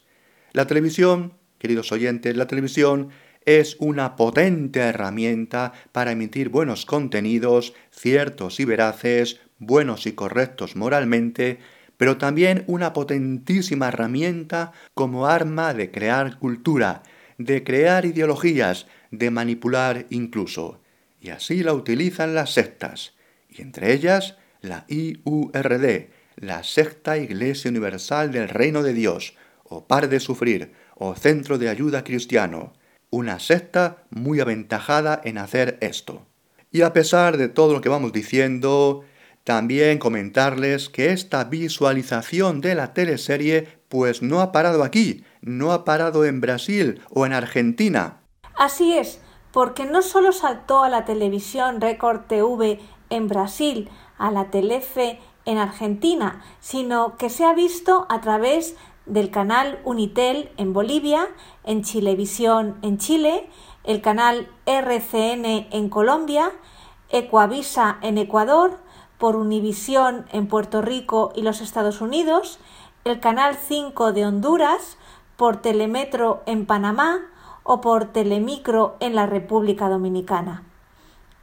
La 0.53 0.65
televisión, 0.65 1.33
queridos 1.59 1.91
oyentes, 1.91 2.35
la 2.35 2.47
televisión 2.47 3.09
es 3.45 3.77
una 3.79 4.15
potente 4.15 4.79
herramienta 4.79 5.73
para 5.91 6.11
emitir 6.11 6.50
buenos 6.50 6.85
contenidos, 6.85 7.73
ciertos 7.91 8.59
y 8.59 8.65
veraces, 8.65 9.39
buenos 9.59 10.05
y 10.07 10.13
correctos 10.13 10.75
moralmente, 10.75 11.59
pero 11.97 12.17
también 12.17 12.63
una 12.67 12.93
potentísima 12.93 13.89
herramienta 13.89 14.71
como 14.95 15.27
arma 15.27 15.73
de 15.73 15.91
crear 15.91 16.39
cultura, 16.39 17.03
de 17.45 17.63
crear 17.63 18.05
ideologías, 18.05 18.88
de 19.12 19.31
manipular 19.31 20.05
incluso 20.10 20.81
y 21.21 21.29
así 21.29 21.62
la 21.63 21.74
utilizan 21.74 22.33
las 22.33 22.53
sectas, 22.53 23.13
y 23.48 23.62
entre 23.62 23.93
ellas 23.93 24.38
la 24.62 24.86
IURD, 24.89 26.10
la 26.36 26.63
secta 26.63 27.17
Iglesia 27.17 27.69
Universal 27.69 28.31
del 28.31 28.50
Reino 28.50 28.81
de 28.81 28.93
Dios, 28.93 29.36
o 29.63 29.86
Par 29.86 30.10
de 30.10 30.19
Sufrir, 30.19 30.74
o 30.95 31.15
Centro 31.15 31.57
de 31.60 31.69
Ayuda 31.69 32.03
Cristiano, 32.03 32.74
una 33.12 33.39
secta 33.39 34.03
muy 34.10 34.39
aventajada 34.39 35.21
en 35.24 35.38
hacer 35.38 35.77
esto. 35.81 36.25
Y 36.71 36.81
a 36.81 36.93
pesar 36.93 37.38
de 37.38 37.50
todo 37.50 37.74
lo 37.74 37.81
que 37.81 37.89
vamos 37.89 38.13
diciendo, 38.13 39.03
también 39.43 40.00
comentarles 40.00 40.89
que 40.89 41.12
esta 41.12 41.43
visualización 41.43 42.62
de 42.62 42.75
la 42.75 42.93
teleserie 42.93 43.67
pues 43.91 44.21
no 44.21 44.39
ha 44.39 44.53
parado 44.53 44.83
aquí, 44.83 45.25
no 45.41 45.74
ha 45.74 45.83
parado 45.83 46.24
en 46.24 46.39
Brasil 46.39 47.01
o 47.10 47.25
en 47.25 47.33
Argentina. 47.33 48.21
Así 48.55 48.98
es, 48.98 49.19
porque 49.51 49.86
no 49.86 50.01
solo 50.01 50.31
saltó 50.31 50.83
a 50.83 50.89
la 50.89 51.03
televisión 51.03 51.81
Record 51.81 52.21
TV 52.21 52.79
en 53.10 53.27
Brasil, 53.27 53.89
a 54.17 54.31
la 54.31 54.50
Telefe 54.50 55.19
en 55.43 55.57
Argentina, 55.57 56.41
sino 56.62 57.17
que 57.17 57.29
se 57.29 57.43
ha 57.43 57.53
visto 57.53 58.05
a 58.10 58.21
través 58.21 58.77
del 59.05 59.29
canal 59.29 59.79
Unitel 59.83 60.51
en 60.55 60.71
Bolivia, 60.71 61.27
en 61.65 61.83
Chilevisión 61.83 62.77
en 62.83 62.98
Chile, 62.98 63.50
el 63.83 64.01
canal 64.01 64.48
RCN 64.65 65.67
en 65.69 65.89
Colombia, 65.89 66.51
Ecuavisa 67.10 67.98
en 68.01 68.17
Ecuador, 68.17 68.79
por 69.17 69.36
Univisión 69.36 70.25
en 70.31 70.48
Puerto 70.48 70.81
Rico 70.81 71.31
y 71.36 71.43
los 71.43 71.62
Estados 71.62 72.01
Unidos, 72.01 72.57
el 73.03 73.20
canal 73.20 73.55
5 73.55 74.13
de 74.13 74.25
Honduras, 74.25 74.98
por 75.36 75.62
Telemetro 75.62 76.43
en 76.46 76.65
Panamá, 76.65 77.22
o 77.63 77.81
por 77.81 78.12
telemicro 78.12 78.96
en 79.00 79.15
la 79.15 79.25
República 79.25 79.88
Dominicana. 79.88 80.63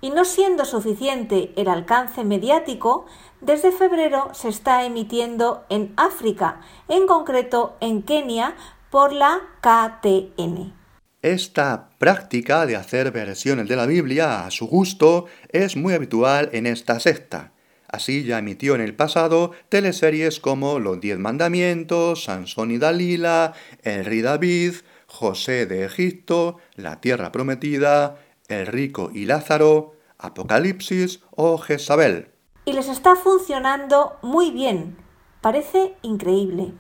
Y 0.01 0.11
no 0.11 0.25
siendo 0.25 0.65
suficiente 0.65 1.53
el 1.57 1.69
alcance 1.69 2.25
mediático, 2.25 3.07
desde 3.41 3.73
febrero 3.73 4.29
se 4.33 4.49
está 4.49 4.85
emitiendo 4.85 5.65
en 5.69 5.93
África, 5.97 6.61
en 6.89 7.07
concreto 7.07 7.77
en 7.81 8.03
Kenia, 8.03 8.55
por 8.91 9.13
la 9.13 9.41
KTN. 9.61 10.73
Esta 11.21 11.91
práctica 11.99 12.65
de 12.65 12.77
hacer 12.77 13.11
versiones 13.11 13.69
de 13.69 13.75
la 13.75 13.87
Biblia 13.87 14.47
a 14.47 14.51
su 14.53 14.69
gusto 14.69 15.27
es 15.49 15.77
muy 15.77 15.95
habitual 15.95 16.49
en 16.53 16.67
esta 16.67 17.01
secta. 17.01 17.53
Así 17.89 18.25
ya 18.25 18.39
emitió 18.39 18.75
en 18.75 18.83
el 18.83 18.95
pasado 18.95 19.53
teleseries 19.71 20.41
como 20.41 20.79
Los 20.79 21.01
Diez 21.01 21.19
Mandamientos, 21.19 22.25
Sansón 22.25 22.71
y 22.71 22.79
Dalila, 22.79 23.55
El 23.83 24.05
Rey 24.05 24.21
David, 24.21 24.75
José 25.07 25.65
de 25.67 25.85
Egipto, 25.85 26.59
la 26.77 27.01
tierra 27.01 27.33
prometida, 27.33 28.19
el 28.49 28.67
rico 28.67 29.11
y 29.15 29.25
Lázaro, 29.25 29.95
Apocalipsis 30.19 31.21
o 31.31 31.57
Jezabel. 31.57 32.29
Y 32.67 32.75
les 32.75 32.89
está 32.89 33.17
funcionando 33.17 34.19
muy 34.23 34.51
bien. 34.51 34.99
Parece 35.41 35.95
increíble. 36.03 36.73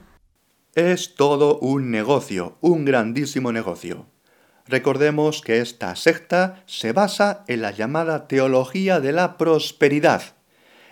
Es 0.74 1.14
todo 1.14 1.58
un 1.60 1.90
negocio, 1.90 2.58
un 2.60 2.84
grandísimo 2.84 3.50
negocio. 3.52 4.06
Recordemos 4.66 5.40
que 5.40 5.60
esta 5.60 5.96
secta 5.96 6.62
se 6.66 6.92
basa 6.92 7.44
en 7.48 7.62
la 7.62 7.70
llamada 7.70 8.28
teología 8.28 9.00
de 9.00 9.12
la 9.12 9.38
prosperidad. 9.38 10.37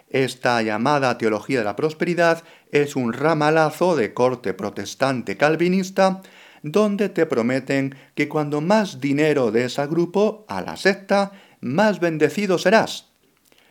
Esta 0.08 0.62
llamada 0.62 1.18
teología 1.18 1.58
de 1.58 1.64
la 1.64 1.76
prosperidad 1.76 2.44
es 2.70 2.96
un 2.96 3.12
ramalazo 3.12 3.96
de 3.96 4.14
corte 4.14 4.54
protestante 4.54 5.36
calvinista 5.36 6.22
donde 6.62 7.08
te 7.08 7.26
prometen 7.26 7.96
que 8.14 8.28
cuando 8.28 8.60
más 8.60 9.00
dinero 9.00 9.50
des 9.50 9.78
a 9.78 9.86
grupo, 9.86 10.44
a 10.48 10.60
la 10.60 10.76
secta, 10.76 11.32
más 11.60 12.00
bendecido 12.00 12.58
serás. 12.58 13.06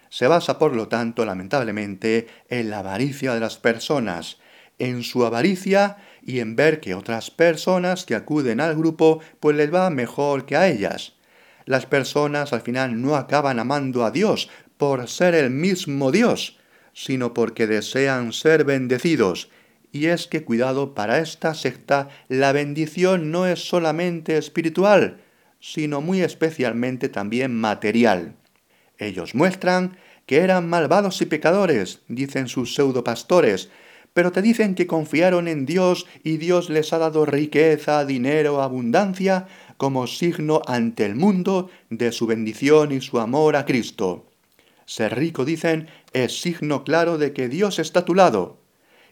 Se 0.09 0.27
basa, 0.27 0.57
por 0.59 0.75
lo 0.75 0.87
tanto, 0.87 1.25
lamentablemente, 1.25 2.27
en 2.49 2.69
la 2.69 2.79
avaricia 2.79 3.33
de 3.33 3.39
las 3.41 3.57
personas, 3.57 4.37
en 4.79 5.03
su 5.03 5.25
avaricia 5.25 5.97
y 6.21 6.39
en 6.39 6.55
ver 6.55 6.79
que 6.79 6.95
otras 6.95 7.31
personas 7.31 8.05
que 8.05 8.15
acuden 8.15 8.59
al 8.59 8.75
grupo 8.75 9.19
pues 9.39 9.55
les 9.55 9.73
va 9.73 9.89
mejor 9.89 10.45
que 10.45 10.55
a 10.55 10.67
ellas. 10.67 11.13
Las 11.65 11.85
personas 11.85 12.53
al 12.53 12.61
final 12.61 13.01
no 13.01 13.15
acaban 13.15 13.59
amando 13.59 14.05
a 14.05 14.11
Dios 14.11 14.49
por 14.77 15.07
ser 15.07 15.35
el 15.35 15.49
mismo 15.49 16.11
Dios, 16.11 16.57
sino 16.93 17.33
porque 17.33 17.67
desean 17.67 18.33
ser 18.33 18.63
bendecidos. 18.63 19.49
Y 19.91 20.07
es 20.07 20.27
que 20.27 20.43
cuidado, 20.43 20.93
para 20.93 21.19
esta 21.19 21.53
secta 21.53 22.09
la 22.27 22.51
bendición 22.51 23.31
no 23.31 23.45
es 23.45 23.67
solamente 23.67 24.37
espiritual, 24.37 25.21
sino 25.59 26.01
muy 26.01 26.21
especialmente 26.21 27.09
también 27.09 27.55
material. 27.55 28.35
Ellos 28.97 29.35
muestran 29.35 29.97
que 30.25 30.39
eran 30.39 30.67
malvados 30.67 31.21
y 31.21 31.25
pecadores, 31.25 32.01
dicen 32.07 32.47
sus 32.47 32.75
pseudopastores, 32.75 33.69
pero 34.13 34.31
te 34.31 34.41
dicen 34.41 34.75
que 34.75 34.87
confiaron 34.87 35.47
en 35.47 35.65
Dios 35.65 36.07
y 36.23 36.37
Dios 36.37 36.69
les 36.69 36.93
ha 36.93 36.97
dado 36.97 37.25
riqueza, 37.25 38.05
dinero, 38.05 38.61
abundancia, 38.61 39.47
como 39.77 40.07
signo 40.07 40.61
ante 40.67 41.05
el 41.05 41.15
mundo 41.15 41.69
de 41.89 42.13
su 42.13 42.25
bendición 42.25 42.93
y 42.93 43.01
su 43.01 43.19
amor 43.19 43.57
a 43.57 43.65
Cristo. 43.65 44.25
Ser 44.85 45.15
rico, 45.15 45.45
dicen, 45.45 45.87
es 46.13 46.41
signo 46.41 46.83
claro 46.83 47.17
de 47.17 47.33
que 47.33 47.49
Dios 47.49 47.79
está 47.79 48.01
a 48.01 48.05
tu 48.05 48.13
lado, 48.13 48.61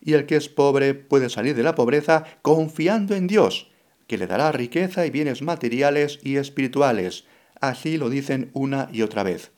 y 0.01 0.13
el 0.13 0.25
que 0.25 0.35
es 0.35 0.49
pobre 0.49 0.93
puede 0.93 1.29
salir 1.29 1.55
de 1.55 1.63
la 1.63 1.75
pobreza 1.75 2.25
confiando 2.41 3.15
en 3.15 3.27
Dios, 3.27 3.71
que 4.07 4.17
le 4.17 4.27
dará 4.27 4.51
riqueza 4.51 5.05
y 5.05 5.09
bienes 5.09 5.41
materiales 5.41 6.19
y 6.23 6.35
espirituales. 6.35 7.25
Así 7.59 7.97
lo 7.97 8.09
dicen 8.09 8.51
una 8.53 8.89
y 8.91 9.01
otra 9.01 9.23
vez. 9.23 9.51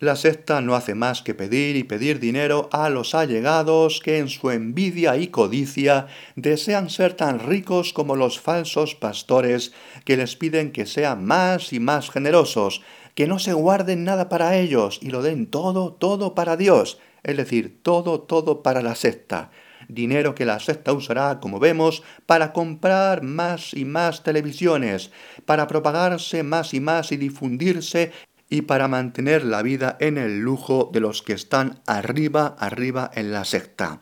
La 0.00 0.16
secta 0.16 0.60
no 0.60 0.74
hace 0.74 0.96
más 0.96 1.22
que 1.22 1.34
pedir 1.34 1.76
y 1.76 1.84
pedir 1.84 2.18
dinero 2.18 2.68
a 2.72 2.90
los 2.90 3.14
allegados 3.14 4.00
que 4.00 4.18
en 4.18 4.28
su 4.28 4.50
envidia 4.50 5.16
y 5.16 5.28
codicia 5.28 6.08
desean 6.34 6.90
ser 6.90 7.14
tan 7.14 7.38
ricos 7.38 7.92
como 7.92 8.16
los 8.16 8.40
falsos 8.40 8.96
pastores 8.96 9.72
que 10.04 10.16
les 10.16 10.34
piden 10.34 10.72
que 10.72 10.86
sean 10.86 11.24
más 11.24 11.72
y 11.72 11.78
más 11.78 12.10
generosos, 12.10 12.82
que 13.14 13.26
no 13.26 13.38
se 13.38 13.52
guarden 13.52 14.04
nada 14.04 14.28
para 14.28 14.56
ellos 14.56 14.98
y 15.00 15.10
lo 15.10 15.22
den 15.22 15.46
todo, 15.46 15.92
todo 15.92 16.34
para 16.34 16.56
Dios, 16.56 16.98
es 17.22 17.36
decir, 17.36 17.80
todo, 17.82 18.20
todo 18.20 18.62
para 18.62 18.82
la 18.82 18.94
secta. 18.94 19.50
Dinero 19.88 20.34
que 20.34 20.46
la 20.46 20.60
secta 20.60 20.92
usará, 20.92 21.40
como 21.40 21.60
vemos, 21.60 22.02
para 22.26 22.52
comprar 22.52 23.22
más 23.22 23.74
y 23.74 23.84
más 23.84 24.22
televisiones, 24.22 25.10
para 25.44 25.66
propagarse 25.66 26.42
más 26.42 26.74
y 26.74 26.80
más 26.80 27.12
y 27.12 27.16
difundirse 27.16 28.12
y 28.48 28.62
para 28.62 28.88
mantener 28.88 29.44
la 29.44 29.62
vida 29.62 29.96
en 30.00 30.18
el 30.18 30.40
lujo 30.40 30.90
de 30.92 31.00
los 31.00 31.22
que 31.22 31.32
están 31.32 31.80
arriba, 31.86 32.56
arriba 32.58 33.10
en 33.14 33.32
la 33.32 33.44
secta. 33.44 34.00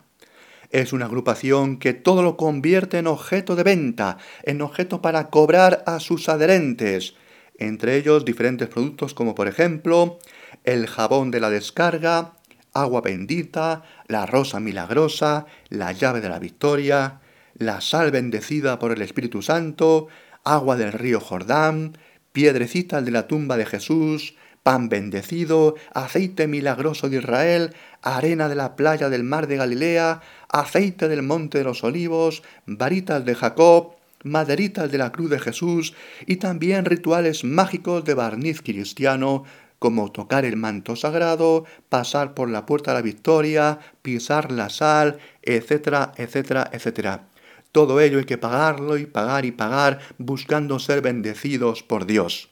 Es 0.69 0.91
una 0.91 1.05
agrupación 1.05 1.77
que 1.77 1.93
todo 1.93 2.23
lo 2.23 2.35
convierte 2.35 2.97
en 2.97 3.07
objeto 3.07 3.55
de 3.55 3.63
venta, 3.63 4.17
en 4.43 4.61
objeto 4.61 5.01
para 5.01 5.29
cobrar 5.29 5.83
a 5.85 5.99
sus 5.99 6.29
adherentes, 6.29 7.15
entre 7.57 7.97
ellos 7.97 8.25
diferentes 8.25 8.67
productos 8.67 9.13
como 9.13 9.35
por 9.35 9.47
ejemplo 9.47 10.19
el 10.63 10.87
jabón 10.87 11.31
de 11.31 11.39
la 11.39 11.49
descarga, 11.49 12.33
agua 12.73 13.01
bendita, 13.01 13.83
la 14.07 14.25
rosa 14.25 14.59
milagrosa, 14.59 15.45
la 15.69 15.91
llave 15.91 16.21
de 16.21 16.29
la 16.29 16.39
victoria, 16.39 17.21
la 17.55 17.81
sal 17.81 18.11
bendecida 18.11 18.79
por 18.79 18.91
el 18.91 19.01
Espíritu 19.01 19.41
Santo, 19.41 20.07
agua 20.43 20.75
del 20.75 20.91
río 20.91 21.19
Jordán, 21.19 21.97
piedrecitas 22.31 23.05
de 23.05 23.11
la 23.11 23.27
tumba 23.27 23.57
de 23.57 23.65
Jesús, 23.65 24.35
pan 24.63 24.89
bendecido, 24.89 25.75
aceite 25.93 26.47
milagroso 26.47 27.09
de 27.09 27.17
Israel, 27.17 27.75
arena 28.01 28.49
de 28.49 28.55
la 28.55 28.75
playa 28.75 29.09
del 29.09 29.23
mar 29.23 29.47
de 29.47 29.57
Galilea, 29.57 30.21
aceite 30.49 31.07
del 31.07 31.21
monte 31.21 31.59
de 31.59 31.63
los 31.65 31.83
olivos, 31.83 32.43
varitas 32.65 33.25
de 33.25 33.35
Jacob, 33.35 33.95
maderitas 34.23 34.91
de 34.91 34.97
la 34.97 35.11
cruz 35.11 35.29
de 35.29 35.39
Jesús 35.39 35.93
y 36.25 36.37
también 36.37 36.85
rituales 36.85 37.43
mágicos 37.43 38.03
de 38.05 38.13
barniz 38.13 38.61
cristiano 38.61 39.43
como 39.83 40.13
tocar 40.13 40.45
el 40.45 40.55
manto 40.55 40.95
sagrado, 40.95 41.65
pasar 41.89 42.33
por 42.33 42.49
la 42.49 42.65
puerta 42.65 42.91
de 42.91 42.99
la 42.99 43.01
victoria, 43.01 43.79
pisar 44.01 44.49
la 44.49 44.69
sal, 44.69 45.17
etcétera, 45.41 46.13
etcétera, 46.15 46.69
etcétera. 46.71 47.27
Todo 47.73 47.99
ello 47.99 48.19
hay 48.19 48.23
que 48.23 48.37
pagarlo 48.37 48.97
y 48.97 49.05
pagar 49.05 49.43
y 49.43 49.51
pagar 49.51 49.99
buscando 50.17 50.79
ser 50.79 51.01
bendecidos 51.01 51.83
por 51.83 52.05
Dios. 52.05 52.49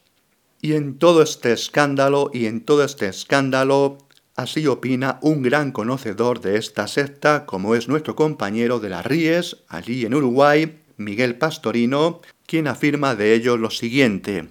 Y 0.60 0.74
en 0.74 0.98
todo 0.98 1.22
este 1.22 1.52
escándalo 1.52 2.30
y 2.34 2.44
en 2.44 2.60
todo 2.60 2.84
este 2.84 3.08
escándalo, 3.08 3.96
así 4.36 4.66
opina 4.66 5.18
un 5.22 5.40
gran 5.40 5.72
conocedor 5.72 6.42
de 6.42 6.58
esta 6.58 6.86
secta, 6.86 7.46
como 7.46 7.74
es 7.74 7.88
nuestro 7.88 8.14
compañero 8.14 8.78
de 8.78 8.90
las 8.90 9.06
Ríes, 9.06 9.56
allí 9.68 10.04
en 10.04 10.14
Uruguay, 10.14 10.81
Miguel 11.04 11.36
Pastorino, 11.36 12.20
quien 12.46 12.68
afirma 12.68 13.14
de 13.14 13.34
ello 13.34 13.56
lo 13.56 13.70
siguiente. 13.70 14.48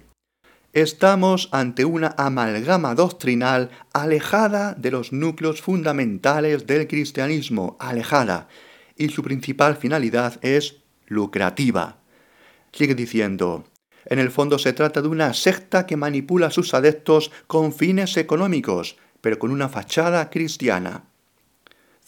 Estamos 0.72 1.48
ante 1.52 1.84
una 1.84 2.14
amalgama 2.16 2.94
doctrinal 2.94 3.70
alejada 3.92 4.74
de 4.74 4.90
los 4.90 5.12
núcleos 5.12 5.60
fundamentales 5.60 6.66
del 6.66 6.88
cristianismo, 6.88 7.76
alejada, 7.78 8.48
y 8.96 9.10
su 9.10 9.22
principal 9.22 9.76
finalidad 9.76 10.38
es 10.42 10.76
lucrativa. 11.06 11.98
Sigue 12.72 12.94
diciendo, 12.94 13.64
en 14.06 14.18
el 14.18 14.30
fondo 14.30 14.58
se 14.58 14.72
trata 14.72 15.02
de 15.02 15.08
una 15.08 15.34
secta 15.34 15.86
que 15.86 15.96
manipula 15.96 16.46
a 16.46 16.50
sus 16.50 16.74
adeptos 16.74 17.30
con 17.46 17.72
fines 17.72 18.16
económicos, 18.16 18.96
pero 19.20 19.38
con 19.38 19.50
una 19.50 19.68
fachada 19.68 20.30
cristiana. 20.30 21.04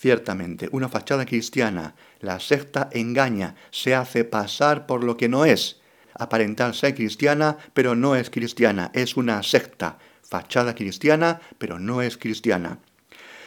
Ciertamente, 0.05 0.69
una 0.71 0.91
fachada 0.91 1.25
cristiana, 1.25 1.95
la 2.21 2.39
secta 2.39 2.91
engaña, 2.93 3.55
se 3.71 3.95
hace 3.95 4.25
pasar 4.25 4.85
por 4.85 5.03
lo 5.03 5.17
que 5.17 5.31
no 5.31 5.47
es, 5.47 5.81
aparentar 6.13 6.75
ser 6.75 6.95
cristiana, 6.95 7.57
pero 7.73 7.95
no 7.95 8.15
es 8.15 8.29
cristiana, 8.29 8.91
es 8.93 9.17
una 9.17 9.43
secta, 9.43 9.97
fachada 10.23 10.75
cristiana, 10.75 11.41
pero 11.57 11.79
no 11.79 12.03
es 12.03 12.19
cristiana. 12.19 12.81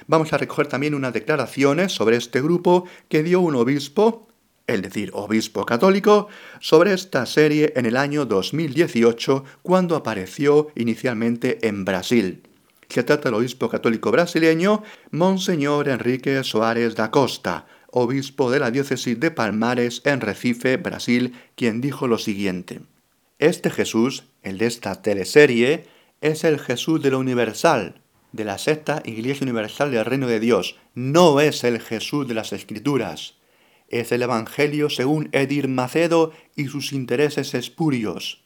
Vamos 0.08 0.34
a 0.34 0.39
recoger 0.39 0.65
también 0.65 0.96
unas 0.96 1.13
declaraciones 1.13 1.91
sobre 1.91 2.17
este 2.17 2.41
grupo 2.41 2.86
que 3.08 3.22
dio 3.22 3.39
un 3.39 3.54
obispo, 3.54 4.28
es 4.65 4.82
decir, 4.82 5.12
obispo 5.13 5.63
católico, 5.63 6.28
sobre 6.60 6.91
esta 6.91 7.28
serie 7.28 7.74
en 7.76 7.86
el 7.86 7.96
año 7.96 8.26
2018 8.26 9.43
cuando 9.62 9.96
apareció 9.96 10.70
inicialmente 10.74 11.67
en 11.67 11.86
Brasil. 11.86 12.47
Se 12.89 13.04
trata 13.04 13.30
del 13.30 13.36
obispo 13.36 13.69
católico 13.69 14.12
brasileño 14.12 14.82
Monseñor 15.12 15.89
Enrique 15.89 16.43
Soares 16.43 16.95
da 16.95 17.12
Costa, 17.12 17.67
obispo 17.91 18.50
de 18.50 18.60
la 18.60 18.71
diócesis 18.71 19.19
de 19.19 19.32
Palmares 19.32 20.02
en 20.06 20.21
Recife, 20.21 20.78
Brasil, 20.78 21.36
quien 21.56 21.82
dijo 21.82 22.08
lo 22.08 22.17
siguiente. 22.17 22.82
Este 23.39 23.69
Jesús, 23.69 24.23
el 24.41 24.58
de 24.58 24.67
esta 24.67 25.02
teleserie, 25.02 25.86
es 26.21 26.43
el 26.43 26.60
Jesús 26.60 27.02
de 27.02 27.12
lo 27.12 27.19
universal, 27.19 28.02
de 28.32 28.45
la 28.45 28.58
secta 28.58 29.02
Iglesia 29.06 29.43
Universal 29.43 29.91
del 29.91 30.06
Reino 30.06 30.28
de 30.28 30.39
Dios. 30.39 30.78
No 30.95 31.39
es 31.39 31.63
el 31.63 31.80
Jesús 31.80 32.28
de 32.28 32.34
las 32.34 32.54
Escrituras. 32.54 33.36
Es 33.89 34.12
el 34.12 34.21
Evangelio 34.21 34.89
según 34.89 35.30
Edir 35.32 35.67
Macedo 35.67 36.34
y 36.56 36.67
sus 36.67 36.93
intereses 36.93 37.54
espurios. 37.54 38.43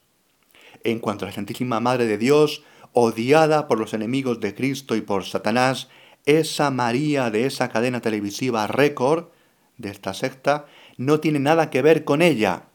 En 0.83 0.99
cuanto 0.99 1.25
a 1.25 1.29
la 1.29 1.33
Santísima 1.33 1.79
Madre 1.79 2.05
de 2.05 2.17
Dios, 2.17 2.63
odiada 2.93 3.67
por 3.67 3.79
los 3.79 3.93
enemigos 3.93 4.39
de 4.39 4.53
Cristo 4.53 4.95
y 4.95 5.01
por 5.01 5.25
Satanás, 5.25 5.89
esa 6.25 6.71
María 6.71 7.29
de 7.31 7.45
esa 7.45 7.69
cadena 7.69 8.01
televisiva 8.01 8.67
récord 8.67 9.25
de 9.77 9.89
esta 9.89 10.13
secta 10.13 10.65
no 10.97 11.19
tiene 11.19 11.39
nada 11.39 11.69
que 11.69 11.81
ver 11.81 12.03
con 12.03 12.21
ella. 12.21 12.65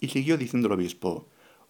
Y 0.00 0.08
siguió 0.08 0.36
diciendo 0.36 0.68
el 0.68 0.74
obispo, 0.74 1.26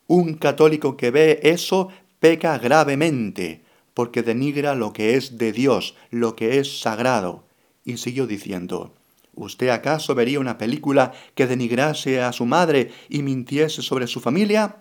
un 0.06 0.34
católico 0.34 0.96
que 0.96 1.10
ve 1.10 1.40
eso 1.42 1.88
peca 2.20 2.58
gravemente, 2.58 3.62
porque 3.94 4.22
denigra 4.22 4.74
lo 4.74 4.92
que 4.92 5.14
es 5.14 5.38
de 5.38 5.52
Dios, 5.52 5.94
lo 6.10 6.36
que 6.36 6.58
es 6.58 6.80
sagrado. 6.80 7.44
Y 7.84 7.96
siguió 7.98 8.26
diciendo, 8.26 8.92
¿Usted 9.36 9.68
acaso 9.68 10.14
vería 10.14 10.40
una 10.40 10.58
película 10.58 11.12
que 11.34 11.46
denigrase 11.46 12.22
a 12.22 12.32
su 12.32 12.46
madre 12.46 12.92
y 13.08 13.22
mintiese 13.22 13.82
sobre 13.82 14.06
su 14.06 14.20
familia? 14.20 14.76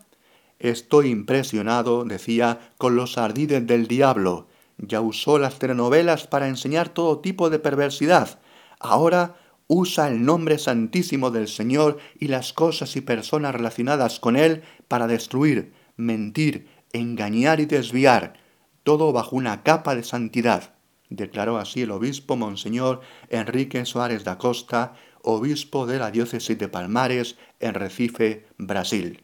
Estoy 0.63 1.09
impresionado, 1.09 2.05
decía, 2.05 2.71
con 2.77 2.95
los 2.95 3.17
ardides 3.17 3.67
del 3.67 3.85
diablo. 3.85 4.47
Ya 4.77 5.01
usó 5.01 5.37
las 5.37 5.59
telenovelas 5.59 6.25
para 6.25 6.47
enseñar 6.47 6.87
todo 6.87 7.19
tipo 7.19 7.49
de 7.49 7.59
perversidad. 7.59 8.39
Ahora 8.79 9.35
usa 9.67 10.07
el 10.07 10.23
nombre 10.23 10.57
santísimo 10.57 11.31
del 11.31 11.49
Señor 11.49 11.97
y 12.17 12.29
las 12.29 12.53
cosas 12.53 12.95
y 12.95 13.01
personas 13.01 13.53
relacionadas 13.53 14.21
con 14.21 14.37
Él 14.37 14.63
para 14.87 15.07
destruir, 15.07 15.73
mentir, 15.97 16.69
engañar 16.93 17.59
y 17.59 17.65
desviar, 17.65 18.35
todo 18.83 19.11
bajo 19.11 19.35
una 19.35 19.63
capa 19.63 19.95
de 19.95 20.03
santidad, 20.03 20.75
declaró 21.09 21.57
así 21.57 21.81
el 21.81 21.91
obispo 21.91 22.37
Monseñor 22.37 23.01
Enrique 23.27 23.83
Suárez 23.85 24.23
da 24.23 24.37
Costa, 24.37 24.93
obispo 25.23 25.85
de 25.87 25.99
la 25.99 26.09
diócesis 26.09 26.57
de 26.57 26.69
Palmares, 26.69 27.35
en 27.59 27.73
Recife, 27.73 28.47
Brasil. 28.57 29.22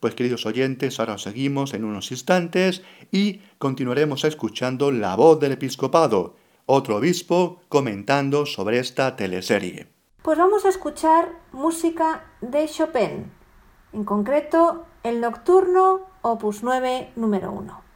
Pues 0.00 0.14
queridos 0.14 0.46
oyentes, 0.46 0.98
ahora 0.98 1.18
seguimos 1.18 1.74
en 1.74 1.84
unos 1.84 2.10
instantes 2.10 2.82
y 3.12 3.42
continuaremos 3.58 4.24
escuchando 4.24 4.90
la 4.90 5.14
voz 5.14 5.38
del 5.38 5.52
episcopado, 5.52 6.36
otro 6.64 6.96
obispo 6.96 7.60
comentando 7.68 8.46
sobre 8.46 8.78
esta 8.78 9.14
teleserie. 9.14 9.88
Pues 10.22 10.38
vamos 10.38 10.64
a 10.64 10.70
escuchar 10.70 11.28
música 11.52 12.24
de 12.40 12.66
Chopin, 12.66 13.30
en 13.92 14.04
concreto 14.04 14.86
el 15.02 15.20
Nocturno 15.20 16.06
Opus 16.22 16.62
9 16.62 17.12
número 17.16 17.52
1. 17.52 17.89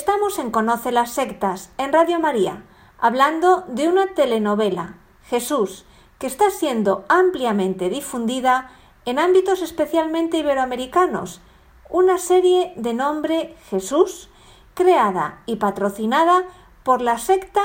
Estamos 0.00 0.38
en 0.38 0.50
Conoce 0.50 0.92
las 0.92 1.10
Sectas, 1.10 1.70
en 1.76 1.92
Radio 1.92 2.18
María, 2.18 2.64
hablando 2.98 3.64
de 3.68 3.86
una 3.86 4.14
telenovela, 4.14 4.94
Jesús, 5.26 5.84
que 6.18 6.26
está 6.26 6.48
siendo 6.48 7.04
ampliamente 7.10 7.90
difundida 7.90 8.70
en 9.04 9.18
ámbitos 9.18 9.60
especialmente 9.60 10.38
iberoamericanos, 10.38 11.42
una 11.90 12.16
serie 12.16 12.72
de 12.76 12.94
nombre 12.94 13.54
Jesús, 13.68 14.30
creada 14.72 15.42
y 15.44 15.56
patrocinada 15.56 16.44
por 16.82 17.02
la 17.02 17.18
secta 17.18 17.60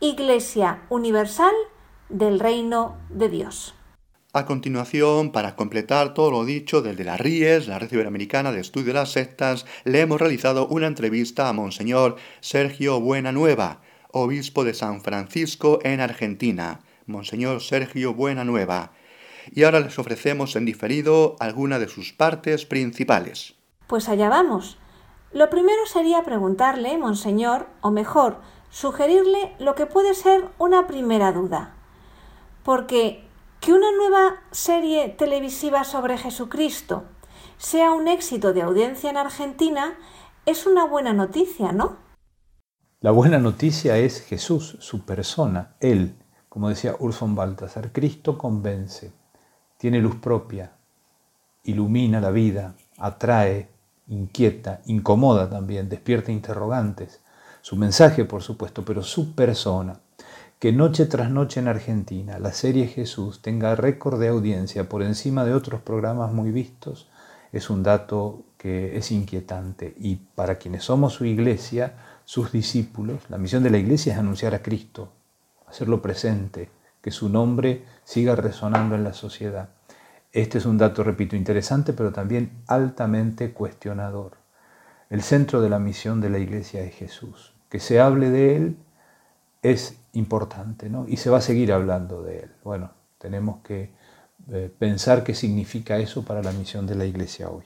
Iglesia 0.00 0.82
Universal 0.88 1.54
del 2.08 2.40
Reino 2.40 2.96
de 3.10 3.28
Dios. 3.28 3.75
A 4.36 4.44
continuación, 4.44 5.32
para 5.32 5.56
completar 5.56 6.12
todo 6.12 6.30
lo 6.30 6.44
dicho 6.44 6.82
desde 6.82 7.04
la 7.04 7.16
RIES, 7.16 7.68
la 7.68 7.78
Red 7.78 7.90
Iberoamericana 7.90 8.52
de 8.52 8.60
Estudio 8.60 8.88
de 8.88 8.92
las 8.92 9.12
Sectas, 9.12 9.64
le 9.84 10.02
hemos 10.02 10.20
realizado 10.20 10.66
una 10.68 10.88
entrevista 10.88 11.48
a 11.48 11.54
Monseñor 11.54 12.16
Sergio 12.40 13.00
Buenanueva, 13.00 13.80
obispo 14.12 14.62
de 14.64 14.74
San 14.74 15.00
Francisco 15.00 15.78
en 15.84 16.00
Argentina. 16.00 16.80
Monseñor 17.06 17.62
Sergio 17.62 18.12
Buenanueva. 18.12 18.92
Y 19.52 19.62
ahora 19.62 19.80
les 19.80 19.98
ofrecemos 19.98 20.54
en 20.54 20.66
diferido 20.66 21.36
alguna 21.40 21.78
de 21.78 21.88
sus 21.88 22.12
partes 22.12 22.66
principales. 22.66 23.54
Pues 23.86 24.06
allá 24.10 24.28
vamos. 24.28 24.76
Lo 25.32 25.48
primero 25.48 25.86
sería 25.86 26.24
preguntarle, 26.24 26.98
Monseñor, 26.98 27.68
o 27.80 27.90
mejor, 27.90 28.42
sugerirle 28.68 29.54
lo 29.58 29.74
que 29.74 29.86
puede 29.86 30.12
ser 30.12 30.44
una 30.58 30.86
primera 30.86 31.32
duda. 31.32 31.74
Porque 32.64 33.25
que 33.66 33.72
una 33.72 33.90
nueva 33.90 34.44
serie 34.52 35.08
televisiva 35.08 35.82
sobre 35.82 36.16
Jesucristo 36.16 37.02
sea 37.58 37.90
un 37.90 38.06
éxito 38.06 38.52
de 38.52 38.62
audiencia 38.62 39.10
en 39.10 39.16
Argentina 39.16 39.98
es 40.44 40.66
una 40.68 40.86
buena 40.86 41.12
noticia, 41.12 41.72
¿no? 41.72 41.96
La 43.00 43.10
buena 43.10 43.40
noticia 43.40 43.98
es 43.98 44.20
Jesús, 44.20 44.76
su 44.78 45.04
persona, 45.04 45.74
Él, 45.80 46.14
como 46.48 46.68
decía 46.68 46.94
Urson 46.96 47.34
Baltasar, 47.34 47.90
Cristo 47.90 48.38
convence, 48.38 49.12
tiene 49.78 49.98
luz 49.98 50.14
propia, 50.14 50.76
ilumina 51.64 52.20
la 52.20 52.30
vida, 52.30 52.76
atrae, 52.98 53.68
inquieta, 54.06 54.80
incomoda 54.86 55.50
también, 55.50 55.88
despierta 55.88 56.30
interrogantes. 56.30 57.20
Su 57.62 57.74
mensaje, 57.74 58.26
por 58.26 58.44
supuesto, 58.44 58.84
pero 58.84 59.02
su 59.02 59.34
persona 59.34 59.98
que 60.58 60.72
noche 60.72 61.06
tras 61.06 61.30
noche 61.30 61.60
en 61.60 61.68
Argentina 61.68 62.38
la 62.38 62.52
serie 62.52 62.86
Jesús 62.86 63.42
tenga 63.42 63.74
récord 63.74 64.18
de 64.20 64.28
audiencia 64.28 64.88
por 64.88 65.02
encima 65.02 65.44
de 65.44 65.54
otros 65.54 65.80
programas 65.82 66.32
muy 66.32 66.50
vistos 66.50 67.08
es 67.52 67.70
un 67.70 67.82
dato 67.82 68.44
que 68.56 68.96
es 68.96 69.12
inquietante 69.12 69.94
y 69.98 70.16
para 70.16 70.56
quienes 70.56 70.84
somos 70.84 71.14
su 71.14 71.24
iglesia, 71.24 71.94
sus 72.24 72.52
discípulos, 72.52 73.22
la 73.28 73.38
misión 73.38 73.62
de 73.62 73.70
la 73.70 73.78
iglesia 73.78 74.12
es 74.12 74.18
anunciar 74.18 74.54
a 74.54 74.62
Cristo, 74.62 75.12
hacerlo 75.66 76.02
presente, 76.02 76.70
que 77.00 77.10
su 77.10 77.28
nombre 77.28 77.84
siga 78.04 78.34
resonando 78.34 78.94
en 78.94 79.04
la 79.04 79.12
sociedad. 79.12 79.68
Este 80.32 80.58
es 80.58 80.66
un 80.66 80.76
dato, 80.76 81.04
repito, 81.04 81.36
interesante, 81.36 81.92
pero 81.92 82.12
también 82.12 82.62
altamente 82.66 83.52
cuestionador. 83.52 84.32
El 85.08 85.22
centro 85.22 85.60
de 85.60 85.70
la 85.70 85.78
misión 85.78 86.20
de 86.20 86.30
la 86.30 86.38
iglesia 86.38 86.82
es 86.82 86.94
Jesús. 86.94 87.54
Que 87.70 87.78
se 87.78 88.00
hable 88.00 88.30
de 88.30 88.56
Él 88.56 88.76
es 89.62 89.98
importante, 90.16 90.90
¿no? 90.90 91.06
Y 91.08 91.16
se 91.16 91.30
va 91.30 91.38
a 91.38 91.42
seguir 91.42 91.72
hablando 91.72 92.22
de 92.22 92.40
él. 92.40 92.50
Bueno, 92.64 92.90
tenemos 93.18 93.62
que 93.62 93.94
eh, 94.50 94.72
pensar 94.78 95.24
qué 95.24 95.34
significa 95.34 95.98
eso 95.98 96.24
para 96.24 96.42
la 96.42 96.52
misión 96.52 96.86
de 96.86 96.94
la 96.94 97.04
Iglesia 97.04 97.50
hoy. 97.50 97.64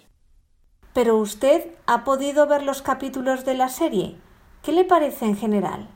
Pero 0.92 1.18
usted 1.18 1.68
ha 1.86 2.04
podido 2.04 2.46
ver 2.46 2.62
los 2.62 2.82
capítulos 2.82 3.44
de 3.44 3.54
la 3.54 3.68
serie. 3.68 4.16
¿Qué 4.62 4.72
le 4.72 4.84
parece 4.84 5.24
en 5.24 5.36
general? 5.36 5.88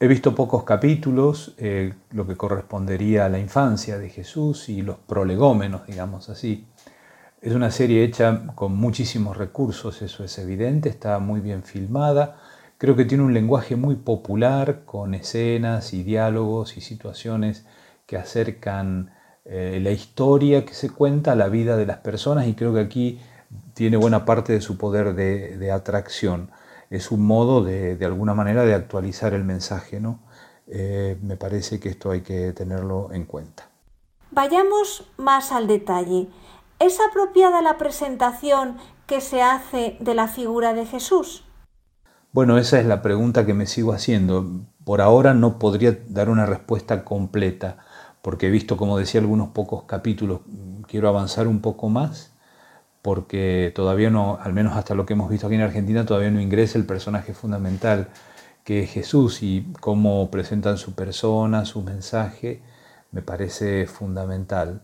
He 0.00 0.06
visto 0.06 0.34
pocos 0.34 0.64
capítulos, 0.64 1.54
eh, 1.56 1.94
lo 2.10 2.26
que 2.26 2.36
correspondería 2.36 3.26
a 3.26 3.28
la 3.28 3.38
infancia 3.38 3.98
de 3.98 4.10
Jesús 4.10 4.68
y 4.68 4.82
los 4.82 4.98
prolegómenos, 4.98 5.86
digamos 5.86 6.28
así. 6.28 6.66
Es 7.40 7.52
una 7.52 7.70
serie 7.70 8.04
hecha 8.04 8.46
con 8.54 8.76
muchísimos 8.76 9.36
recursos, 9.36 10.02
eso 10.02 10.24
es 10.24 10.38
evidente, 10.38 10.88
está 10.88 11.18
muy 11.18 11.40
bien 11.40 11.62
filmada, 11.62 12.38
Creo 12.84 12.96
que 12.96 13.06
tiene 13.06 13.24
un 13.24 13.32
lenguaje 13.32 13.76
muy 13.76 13.94
popular 13.94 14.82
con 14.84 15.14
escenas 15.14 15.94
y 15.94 16.02
diálogos 16.02 16.76
y 16.76 16.82
situaciones 16.82 17.64
que 18.04 18.18
acercan 18.18 19.10
eh, 19.46 19.78
la 19.82 19.90
historia 19.90 20.66
que 20.66 20.74
se 20.74 20.90
cuenta 20.90 21.32
a 21.32 21.34
la 21.34 21.48
vida 21.48 21.78
de 21.78 21.86
las 21.86 21.96
personas 22.00 22.46
y 22.46 22.52
creo 22.52 22.74
que 22.74 22.80
aquí 22.80 23.20
tiene 23.72 23.96
buena 23.96 24.26
parte 24.26 24.52
de 24.52 24.60
su 24.60 24.76
poder 24.76 25.14
de, 25.14 25.72
atracción. 25.72 26.50
Es 26.90 27.10
un 27.10 27.22
modo 27.22 27.64
de, 27.64 27.96
de, 27.96 28.04
alguna 28.04 28.34
manera 28.34 28.66
de 28.66 28.74
actualizar 28.74 29.32
el 29.32 29.44
mensaje, 29.44 29.98
¿no? 29.98 30.18
Eh, 30.66 31.16
me 31.22 31.38
parece 31.38 31.80
que 31.80 31.88
esto 31.88 32.10
hay 32.10 32.20
que 32.20 32.52
tenerlo 32.52 33.14
en 33.14 33.24
cuenta. 33.24 33.66
Vayamos 34.30 35.10
más 35.16 35.52
al 35.52 35.68
detalle. 35.68 36.28
¿Es 36.80 36.98
apropiada 37.00 37.62
la 37.62 37.78
presentación 37.78 38.76
que 39.06 39.22
se 39.22 39.40
hace 39.40 39.96
de 40.00 40.14
la 40.14 40.28
figura 40.28 40.74
de 40.74 40.84
Jesús? 40.84 41.44
Bueno, 42.34 42.58
esa 42.58 42.80
es 42.80 42.86
la 42.86 43.00
pregunta 43.00 43.46
que 43.46 43.54
me 43.54 43.64
sigo 43.64 43.92
haciendo. 43.92 44.44
Por 44.84 45.00
ahora 45.00 45.34
no 45.34 45.60
podría 45.60 45.96
dar 46.08 46.28
una 46.28 46.46
respuesta 46.46 47.04
completa, 47.04 47.76
porque 48.22 48.48
he 48.48 48.50
visto, 48.50 48.76
como 48.76 48.98
decía, 48.98 49.20
algunos 49.20 49.50
pocos 49.50 49.84
capítulos. 49.84 50.40
Quiero 50.88 51.08
avanzar 51.08 51.46
un 51.46 51.60
poco 51.60 51.90
más, 51.90 52.32
porque 53.02 53.70
todavía 53.72 54.10
no, 54.10 54.36
al 54.42 54.52
menos 54.52 54.76
hasta 54.76 54.96
lo 54.96 55.06
que 55.06 55.12
hemos 55.12 55.30
visto 55.30 55.46
aquí 55.46 55.54
en 55.54 55.60
Argentina, 55.60 56.06
todavía 56.06 56.32
no 56.32 56.40
ingresa 56.40 56.76
el 56.76 56.86
personaje 56.86 57.34
fundamental, 57.34 58.08
que 58.64 58.82
es 58.82 58.90
Jesús, 58.90 59.44
y 59.44 59.72
cómo 59.78 60.28
presentan 60.32 60.76
su 60.76 60.92
persona, 60.96 61.64
su 61.64 61.82
mensaje, 61.82 62.62
me 63.12 63.22
parece 63.22 63.86
fundamental. 63.86 64.82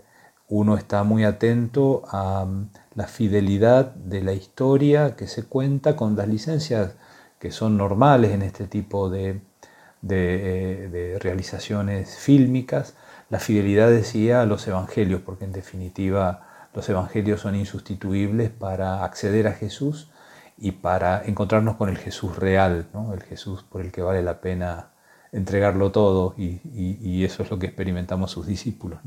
Uno 0.49 0.77
está 0.77 1.03
muy 1.03 1.25
atento 1.25 2.05
a 2.13 2.47
la 2.95 3.09
fidelidad 3.09 3.93
de 3.97 4.23
la 4.23 4.35
historia 4.35 5.17
que 5.17 5.27
se 5.27 5.43
cuenta 5.43 5.97
con 5.97 6.15
las 6.15 6.29
licencias 6.29 6.95
que 7.41 7.51
son 7.51 7.77
normales 7.77 8.31
en 8.31 8.43
este 8.43 8.67
tipo 8.69 9.11
de, 9.11 9.41
de, 10.03 11.19
realizaciones 11.21 12.17
fílmicas, 12.17 12.95
la 13.29 13.41
fidelidad 13.41 13.91
decía 13.91 14.43
a 14.43 14.47
los 14.47 14.67
evangelios, 14.69 15.23
porque 15.23 15.45
en 15.45 15.53
definitiva 15.53 16.69
los 16.75 16.89
evangelios 16.89 17.41
son 17.41 17.57
insustituibles 17.57 18.51
para 18.51 19.05
acceder 19.05 19.49
a 19.49 19.53
Jesús 19.53 20.11
y 20.57 20.73
para 20.73 21.25
encontrarnos 21.25 21.77
con 21.77 21.89
el 21.89 21.99
Jesús 21.99 22.37
real, 22.37 22.87
el 23.13 23.23
Jesús 23.23 23.65
por 23.65 23.81
el 23.81 23.91
que 23.91 24.03
vale 24.03 24.23
la 24.23 24.41
pena 24.41 24.91
entregarlo 25.33 25.93
todo 25.93 26.35
y, 26.37 27.25
eso 27.25 27.43
es 27.43 27.51
lo 27.51 27.59
que 27.59 27.67
experimentamos 27.67 28.31
sus 28.31 28.47
discípulos. 28.47 29.01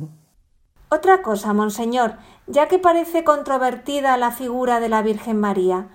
Otra 0.90 1.22
cosa, 1.22 1.54
Monseñor, 1.54 2.16
ya 2.48 2.68
que 2.68 2.80
parece 2.80 3.24
controvertida 3.24 4.18
la 4.18 4.32
figura 4.32 4.80
de 4.80 4.90
la 4.90 5.02
Virgen 5.02 5.40
María, 5.40 5.88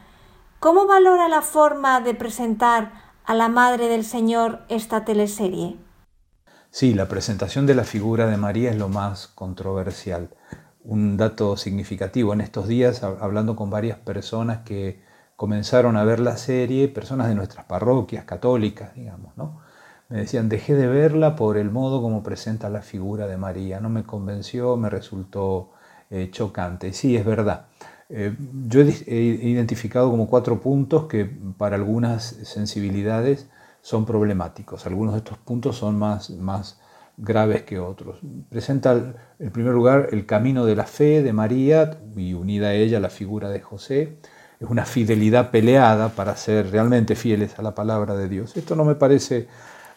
¿cómo 0.60 0.86
valora 0.86 1.28
la 1.28 1.42
forma 1.42 2.00
de 2.00 2.14
presentar 2.14 2.92
a 3.24 3.34
la 3.34 3.48
Madre 3.48 3.88
del 3.88 4.04
Señor 4.04 4.60
esta 4.68 5.04
teleserie? 5.04 5.76
Sí, 6.70 6.94
la 6.94 7.08
presentación 7.08 7.66
de 7.66 7.74
la 7.74 7.84
figura 7.84 8.26
de 8.26 8.36
María 8.36 8.70
es 8.70 8.76
lo 8.76 8.88
más 8.88 9.28
controversial. 9.28 10.30
Un 10.82 11.16
dato 11.16 11.56
significativo 11.56 12.32
en 12.32 12.40
estos 12.40 12.68
días, 12.68 13.02
hablando 13.02 13.56
con 13.56 13.70
varias 13.70 13.98
personas 13.98 14.58
que 14.64 15.02
comenzaron 15.36 15.96
a 15.96 16.04
ver 16.04 16.20
la 16.20 16.36
serie, 16.36 16.88
personas 16.88 17.28
de 17.28 17.34
nuestras 17.34 17.66
parroquias 17.66 18.24
católicas, 18.24 18.94
digamos, 18.94 19.36
¿no? 19.36 19.60
Me 20.08 20.18
decían, 20.18 20.48
dejé 20.48 20.74
de 20.74 20.86
verla 20.86 21.36
por 21.36 21.58
el 21.58 21.70
modo 21.70 22.00
como 22.00 22.22
presenta 22.22 22.70
la 22.70 22.80
figura 22.80 23.26
de 23.26 23.36
María, 23.36 23.78
no 23.78 23.90
me 23.90 24.04
convenció, 24.04 24.76
me 24.76 24.88
resultó 24.88 25.72
eh, 26.10 26.30
chocante. 26.30 26.94
Sí, 26.94 27.14
es 27.14 27.26
verdad. 27.26 27.66
Eh, 28.10 28.34
yo 28.66 28.80
he, 28.80 29.14
identificado 29.14 30.10
como 30.10 30.28
cuatro 30.28 30.60
puntos 30.60 31.04
que 31.06 31.26
para 31.58 31.76
algunas 31.76 32.24
sensibilidades 32.44 33.48
son 33.82 34.06
problemáticos. 34.06 34.86
Algunos 34.86 35.14
de 35.14 35.18
estos 35.18 35.38
puntos 35.38 35.76
son 35.76 35.98
más, 35.98 36.30
más 36.30 36.80
graves 37.16 37.62
que 37.62 37.78
otros. 37.78 38.18
Presenta, 38.48 39.14
en 39.38 39.50
primer 39.50 39.74
lugar, 39.74 40.08
el 40.12 40.24
camino 40.24 40.64
de 40.64 40.76
la 40.76 40.84
fe 40.84 41.22
de 41.22 41.32
María 41.32 41.98
y 42.16 42.32
unida 42.32 42.68
a 42.68 42.74
ella 42.74 43.00
la 43.00 43.10
figura 43.10 43.50
de 43.50 43.60
José. 43.60 44.18
Es 44.58 44.68
una 44.68 44.86
fidelidad 44.86 45.50
peleada 45.50 46.08
para 46.10 46.34
ser 46.36 46.70
realmente 46.70 47.14
fieles 47.14 47.58
a 47.58 47.62
la 47.62 47.74
palabra 47.74 48.16
de 48.16 48.28
Dios. 48.28 48.56
Esto 48.56 48.74
no 48.74 48.84
me 48.84 48.94
parece 48.94 49.48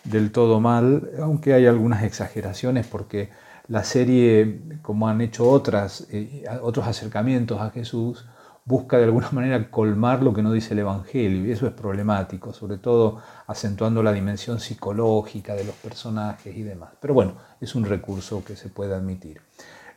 del 0.04 0.32
todo 0.32 0.60
mal, 0.60 1.12
aunque 1.21 1.54
hay 1.54 1.65
algunas 1.65 2.04
exageraciones 2.04 2.88
porque 2.88 3.30
la 3.72 3.86
serie, 3.86 4.60
como 4.82 5.08
han 5.08 5.22
hecho 5.22 5.50
otras, 5.50 6.06
eh, 6.12 6.44
otros 6.62 6.86
acercamientos 6.88 7.62
a 7.62 7.70
Jesús, 7.70 8.26
busca 8.66 8.98
de 8.98 9.06
alguna 9.06 9.30
manera 9.32 9.72
colmar 9.72 10.22
lo 10.22 10.34
que 10.34 10.44
no 10.44 10.52
dice 10.52 10.74
el 10.74 10.80
Evangelio 10.80 11.46
y 11.46 11.52
eso 11.52 11.68
es 11.68 11.72
problemático, 11.72 12.52
sobre 12.52 12.78
todo 12.78 13.20
acentuando 13.48 14.04
la 14.04 14.12
dimensión 14.12 14.60
psicológica 14.60 15.56
de 15.56 15.64
los 15.64 15.76
personajes 15.76 16.54
y 16.54 16.64
demás. 16.64 16.90
Pero 17.00 17.14
bueno, 17.14 17.36
es 17.62 17.74
un 17.74 17.86
recurso 17.86 18.44
que 18.44 18.58
se 18.58 18.68
puede 18.68 18.94
admitir. 18.94 19.40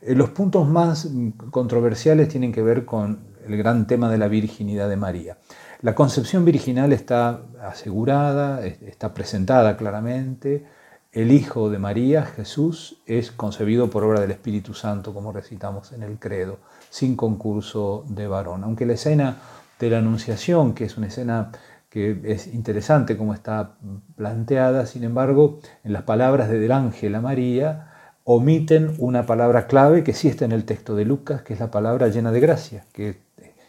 Eh, 0.03 0.15
los 0.15 0.31
puntos 0.31 0.69
más 0.69 1.09
controversiales 1.51 2.29
tienen 2.29 2.53
que 2.53 2.63
ver 2.63 2.85
con 2.85 3.25
el 3.45 3.57
gran 3.57 3.89
tema 3.89 4.09
de 4.09 4.19
la 4.19 4.29
virginidad 4.29 4.89
de 4.89 4.97
María. 4.97 5.37
La 5.83 5.97
concepción 5.97 6.45
virginal 6.45 6.93
está 6.93 7.41
asegurada, 7.61 8.65
está 8.65 9.13
presentada 9.13 9.77
claramente. 9.77 10.65
El 11.15 11.31
Hijo 11.31 11.71
de 11.71 11.79
María, 11.79 12.25
Jesús, 12.25 12.97
es 13.07 13.31
concebido 13.31 13.89
por 13.89 14.03
obra 14.03 14.21
del 14.21 14.33
Espíritu 14.33 14.75
Santo, 14.75 15.15
como 15.15 15.31
recitamos 15.31 15.93
en 15.93 16.03
el 16.03 16.19
credo, 16.19 16.59
sin 16.91 17.15
concurso 17.15 18.05
de 18.09 18.27
varón. 18.27 18.65
Aunque 18.65 18.85
la 18.85 18.95
escena 18.95 19.37
de 19.79 19.91
la 19.91 19.99
Anunciación, 19.99 20.75
que 20.75 20.87
es 20.87 20.97
una 20.97 21.07
escena 21.07 21.53
que 21.89 22.21
es 22.25 22.53
interesante 22.53 23.17
como 23.17 23.33
está 23.33 23.77
planteada, 24.17 24.87
sin 24.87 25.05
embargo, 25.05 25.61
en 25.85 25.93
las 25.93 26.03
palabras 26.03 26.49
del 26.49 26.73
ángel 26.73 27.15
a 27.15 27.21
María, 27.21 27.93
omiten 28.25 28.97
una 28.99 29.25
palabra 29.25 29.69
clave 29.69 30.03
que 30.03 30.15
sí 30.15 30.27
está 30.27 30.45
en 30.47 30.53
el 30.53 30.65
texto 30.65 30.97
de 30.97 31.05
Lucas, 31.05 31.43
que 31.43 31.55
es 31.55 31.61
la 31.61 31.71
palabra 31.71 32.09
llena 32.09 32.33
de 32.33 32.41
gracia, 32.41 32.87
que 32.93 33.21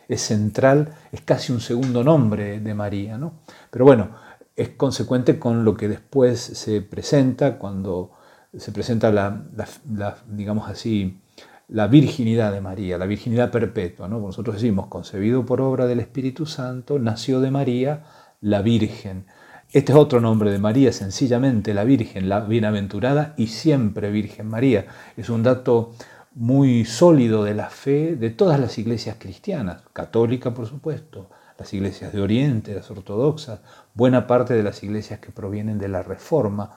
es 0.07 0.21
central, 0.21 0.95
es 1.11 1.21
casi 1.21 1.51
un 1.51 1.61
segundo 1.61 2.03
nombre 2.03 2.59
de 2.59 2.73
María. 2.73 3.19
¿no? 3.19 3.33
Pero 3.69 3.85
bueno, 3.85 4.09
es 4.55 4.69
consecuente 4.69 5.37
con 5.37 5.65
lo 5.65 5.75
que 5.75 5.87
después 5.87 6.39
se 6.39 6.81
presenta 6.81 7.57
cuando 7.57 8.11
se 8.57 8.71
presenta 8.71 9.11
la, 9.11 9.43
digamos 10.27 10.69
así, 10.69 11.19
la 11.67 11.87
virginidad 11.87 12.53
de 12.53 12.61
María, 12.61 12.97
la 12.97 13.05
virginidad 13.05 13.51
perpetua. 13.51 14.07
¿no? 14.07 14.19
Nosotros 14.19 14.55
decimos, 14.55 14.87
concebido 14.87 15.45
por 15.45 15.61
obra 15.61 15.87
del 15.87 15.99
Espíritu 15.99 16.45
Santo, 16.45 16.99
nació 16.99 17.41
de 17.41 17.51
María 17.51 18.03
la 18.41 18.61
Virgen. 18.61 19.25
Este 19.71 19.91
es 19.91 19.97
otro 19.97 20.21
nombre 20.21 20.51
de 20.51 20.59
María, 20.59 20.93
sencillamente 20.93 21.73
la 21.73 21.83
Virgen, 21.83 22.29
la 22.29 22.41
bienaventurada 22.41 23.33
y 23.35 23.47
siempre 23.47 24.11
Virgen 24.11 24.47
María. 24.47 24.85
Es 25.17 25.29
un 25.29 25.43
dato 25.43 25.93
muy 26.35 26.85
sólido 26.85 27.43
de 27.43 27.55
la 27.55 27.69
fe 27.69 28.15
de 28.15 28.29
todas 28.29 28.59
las 28.59 28.77
iglesias 28.77 29.17
cristianas, 29.19 29.81
católica 29.91 30.53
por 30.53 30.67
supuesto, 30.67 31.29
las 31.57 31.73
iglesias 31.73 32.13
de 32.13 32.21
Oriente, 32.21 32.75
las 32.75 32.91
ortodoxas, 32.91 33.61
buena 33.95 34.27
parte 34.27 34.53
de 34.53 34.61
las 34.61 34.83
iglesias 34.83 35.19
que 35.19 35.31
provienen 35.31 35.79
de 35.79 35.87
la 35.87 36.03
Reforma. 36.03 36.75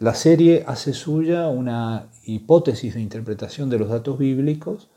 La 0.00 0.14
serie 0.14 0.64
hace 0.66 0.92
suya 0.92 1.46
una 1.48 2.08
hipótesis 2.24 2.94
de 2.94 3.00
interpretación 3.00 3.70
de 3.70 3.78
los 3.78 3.88
datos 3.88 4.18
bíblicos 4.18 4.90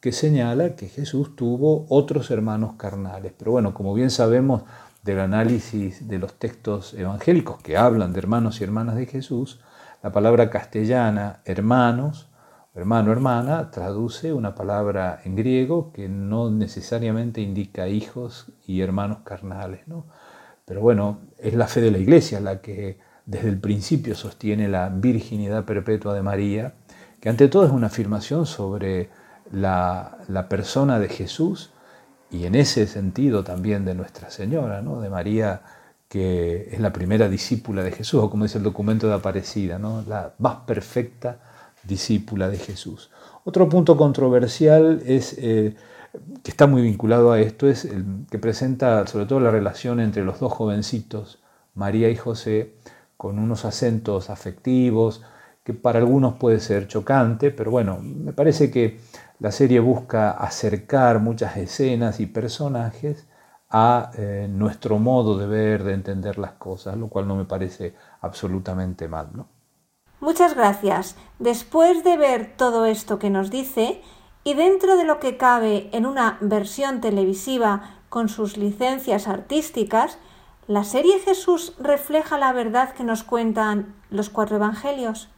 que 0.00 0.12
señala 0.12 0.76
que 0.76 0.86
Jesús 0.86 1.34
tuvo 1.34 1.86
otros 1.88 2.30
hermanos 2.30 2.74
carnales. 2.76 3.32
Pero 3.36 3.52
bueno, 3.52 3.74
como 3.74 3.94
bien 3.94 4.10
sabemos 4.10 4.62
del 5.02 5.18
análisis 5.18 6.06
de 6.06 6.18
los 6.18 6.34
textos 6.34 6.94
evangélicos 6.94 7.60
que 7.62 7.76
hablan 7.76 8.12
de 8.12 8.20
hermanos 8.20 8.60
y 8.60 8.64
hermanas 8.64 8.94
de 8.94 9.06
Jesús, 9.06 9.60
la 10.02 10.12
palabra 10.12 10.50
castellana 10.50 11.40
hermanos 11.44 12.28
hermano, 12.78 13.10
hermana, 13.10 13.72
traduce 13.72 14.32
una 14.32 14.54
palabra 14.54 15.20
en 15.24 15.34
griego 15.34 15.92
que 15.92 16.08
no 16.08 16.48
necesariamente 16.48 17.40
indica 17.40 17.88
hijos 17.88 18.52
y 18.66 18.82
hermanos 18.82 19.18
carnales. 19.24 19.80
¿no? 19.88 20.06
Pero 20.68 20.82
bueno, 20.82 21.20
es 21.38 21.54
la 21.54 21.66
fe 21.66 21.80
de 21.80 21.90
la 21.90 21.98
Iglesia 21.98 22.40
la 22.40 22.60
que 22.60 22.98
desde 23.24 23.48
el 23.48 23.58
principio 23.58 24.14
sostiene 24.14 24.68
la 24.68 24.90
virginidad 24.90 25.64
perpetua 25.64 26.14
de 26.14 26.22
María, 26.22 26.74
que 27.20 27.30
ante 27.30 27.48
todo 27.48 27.64
es 27.64 27.72
una 27.72 27.88
afirmación 27.88 28.46
sobre 28.46 29.08
la, 29.50 30.18
persona 30.48 30.98
de 30.98 31.08
Jesús 31.08 31.70
y 32.30 32.44
en 32.44 32.54
ese 32.54 32.86
sentido 32.86 33.42
también 33.44 33.86
de 33.86 33.94
Nuestra 33.94 34.30
Señora, 34.30 34.82
¿no? 34.82 35.00
de 35.00 35.08
María 35.08 35.62
que 36.08 36.70
es 36.72 36.80
la 36.80 36.92
primera 36.92 37.28
discípula 37.28 37.82
de 37.82 37.92
Jesús, 37.92 38.22
o 38.22 38.30
como 38.30 38.44
dice 38.44 38.56
el 38.56 38.64
documento 38.64 39.08
de 39.08 39.14
Aparecida, 39.14 39.78
¿no? 39.78 40.04
la 40.08 40.32
más 40.38 40.56
perfecta 40.66 41.38
discípula 41.84 42.48
de 42.48 42.58
Jesús. 42.58 43.10
Otro 43.44 43.68
punto 43.68 43.96
controversial 43.96 45.02
es, 45.04 45.34
eh, 45.38 45.74
que 46.42 46.50
está 46.50 46.66
muy 46.66 46.82
vinculado 46.82 47.32
a 47.32 47.40
esto, 47.40 47.68
es 47.68 47.84
el 47.84 48.26
que 48.30 48.38
presenta 48.38 49.06
sobre 49.06 49.26
todo 49.26 49.40
la 49.40 49.50
relación 49.50 50.00
entre 50.00 50.24
los 50.24 50.40
dos 50.40 50.52
jovencitos, 50.52 51.42
María 51.74 52.08
y 52.10 52.16
José, 52.16 52.74
con 53.16 53.38
unos 53.38 53.64
acentos 53.64 54.30
afectivos, 54.30 55.22
que 55.64 55.74
para 55.74 55.98
algunos 55.98 56.34
puede 56.34 56.60
ser 56.60 56.88
chocante, 56.88 57.50
pero 57.50 57.70
bueno, 57.70 57.98
me 58.00 58.32
parece 58.32 58.70
que 58.70 59.00
la 59.38 59.52
serie 59.52 59.80
busca 59.80 60.30
acercar 60.30 61.20
muchas 61.20 61.56
escenas 61.56 62.20
y 62.20 62.26
personajes 62.26 63.26
a 63.70 64.10
eh, 64.16 64.48
nuestro 64.50 64.98
modo 64.98 65.36
de 65.36 65.46
ver, 65.46 65.84
de 65.84 65.92
entender 65.92 66.38
las 66.38 66.52
cosas, 66.52 66.96
lo 66.96 67.08
cual 67.08 67.28
no 67.28 67.36
me 67.36 67.44
parece 67.44 67.94
absolutamente 68.22 69.08
mal. 69.08 69.28
¿no? 69.34 69.46
Muchas 70.20 70.54
gracias. 70.54 71.16
Después 71.38 72.02
de 72.02 72.16
ver 72.16 72.54
todo 72.56 72.86
esto 72.86 73.18
que 73.18 73.30
nos 73.30 73.50
dice, 73.50 74.00
y 74.48 74.54
dentro 74.54 74.96
de 74.96 75.04
lo 75.04 75.20
que 75.20 75.36
cabe 75.36 75.90
en 75.92 76.06
una 76.06 76.38
versión 76.40 77.02
televisiva 77.02 78.00
con 78.08 78.30
sus 78.30 78.56
licencias 78.56 79.28
artísticas, 79.28 80.16
¿la 80.66 80.84
serie 80.84 81.18
Jesús 81.18 81.74
refleja 81.78 82.38
la 82.38 82.54
verdad 82.54 82.94
que 82.94 83.04
nos 83.04 83.24
cuentan 83.24 83.94
los 84.08 84.30
cuatro 84.30 84.56
evangelios? 84.56 85.28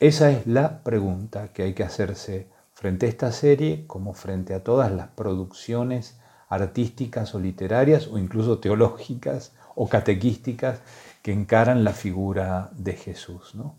Esa 0.00 0.30
es 0.30 0.46
la 0.46 0.82
pregunta 0.82 1.54
que 1.54 1.62
hay 1.62 1.72
que 1.72 1.82
hacerse 1.82 2.50
frente 2.74 3.06
a 3.06 3.08
esta 3.08 3.32
serie 3.32 3.86
como 3.86 4.12
frente 4.12 4.52
a 4.52 4.62
todas 4.62 4.92
las 4.92 5.08
producciones 5.08 6.20
artísticas 6.50 7.34
o 7.34 7.40
literarias 7.40 8.08
o 8.08 8.18
incluso 8.18 8.58
teológicas 8.58 9.54
o 9.74 9.88
catequísticas 9.88 10.82
que 11.22 11.32
encaran 11.32 11.84
la 11.84 11.94
figura 11.94 12.68
de 12.74 12.92
Jesús. 12.92 13.54
¿no? 13.54 13.76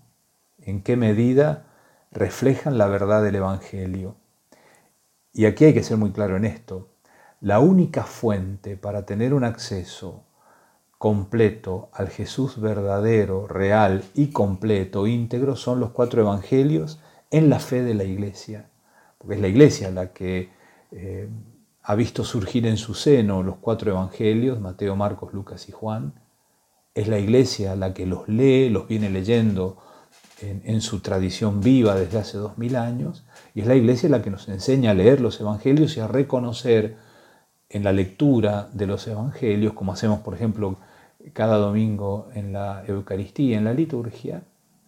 ¿En 0.58 0.82
qué 0.82 0.98
medida 0.98 1.75
reflejan 2.16 2.78
la 2.80 2.88
verdad 2.88 3.22
del 3.22 3.36
Evangelio? 3.36 4.16
Y 5.34 5.46
aquí 5.46 5.66
hay 5.66 5.74
que 5.74 5.84
ser 5.84 5.98
muy 5.98 6.12
claro 6.12 6.38
en 6.38 6.46
esto. 6.46 6.90
La 7.42 7.60
única 7.60 8.04
fuente 8.04 8.78
para 8.78 9.06
tener 9.06 9.34
un 9.34 9.44
acceso 9.44 10.24
completo 10.98 11.90
al 11.92 12.08
Jesús 12.08 12.60
verdadero, 12.60 13.48
real 13.48 14.04
y 14.14 14.28
completo, 14.28 15.06
íntegro, 15.06 15.58
son 15.58 15.80
los 15.82 15.92
cuatro 15.92 16.22
evangelios 16.22 17.00
en 17.32 17.50
la 17.50 17.60
fe 17.60 17.84
de 17.84 17.94
la 17.94 18.06
iglesia. 18.06 18.70
Porque 19.18 19.36
es 19.36 19.42
la 19.42 19.50
iglesia 19.50 19.92
la 19.92 20.14
que 20.14 20.50
eh, 20.92 21.28
ha 21.84 21.96
visto 21.96 22.24
surgir 22.24 22.66
en 22.66 22.78
su 22.78 22.94
seno 22.94 23.44
los 23.44 23.58
cuatro 23.58 23.92
evangelios, 23.92 24.62
Mateo, 24.62 24.96
Marcos, 24.96 25.34
Lucas 25.34 25.68
y 25.68 25.74
Juan, 25.74 26.14
es 26.94 27.10
la 27.10 27.20
iglesia 27.20 27.76
la 27.76 27.94
que 27.94 28.06
los 28.06 28.30
lee, 28.30 28.70
los 28.70 28.88
viene 28.88 29.10
leyendo 29.10 29.78
en, 30.42 30.82
su 30.82 31.00
tradición 31.00 31.62
viva 31.62 31.96
desde 31.96 32.20
hace 32.20 32.38
dos 32.38 32.58
mil 32.58 32.76
años, 32.76 33.24
y 33.54 33.62
es 33.62 33.68
la 33.68 33.76
iglesia 33.76 34.10
la 34.10 34.22
que 34.22 34.32
nos 34.32 34.48
enseña 34.50 34.92
a 34.92 34.94
leer 34.94 35.22
los 35.22 35.40
evangelios 35.40 35.96
y 35.98 36.02
a 36.02 36.08
reconocer 36.08 36.98
en 37.70 37.84
la 37.84 37.94
lectura 37.94 38.70
de 38.74 38.88
los 38.88 39.08
evangelios, 39.08 39.74
como 39.74 39.94
hacemos 39.94 40.20
por 40.20 40.34
ejemplo 40.34 40.78
cada 41.34 41.58
domingo 41.58 42.30
en 42.36 42.54
la 42.54 42.84
Eucaristía, 42.86 43.58
en 43.58 43.64
la 43.64 43.74
liturgia, 43.74 44.44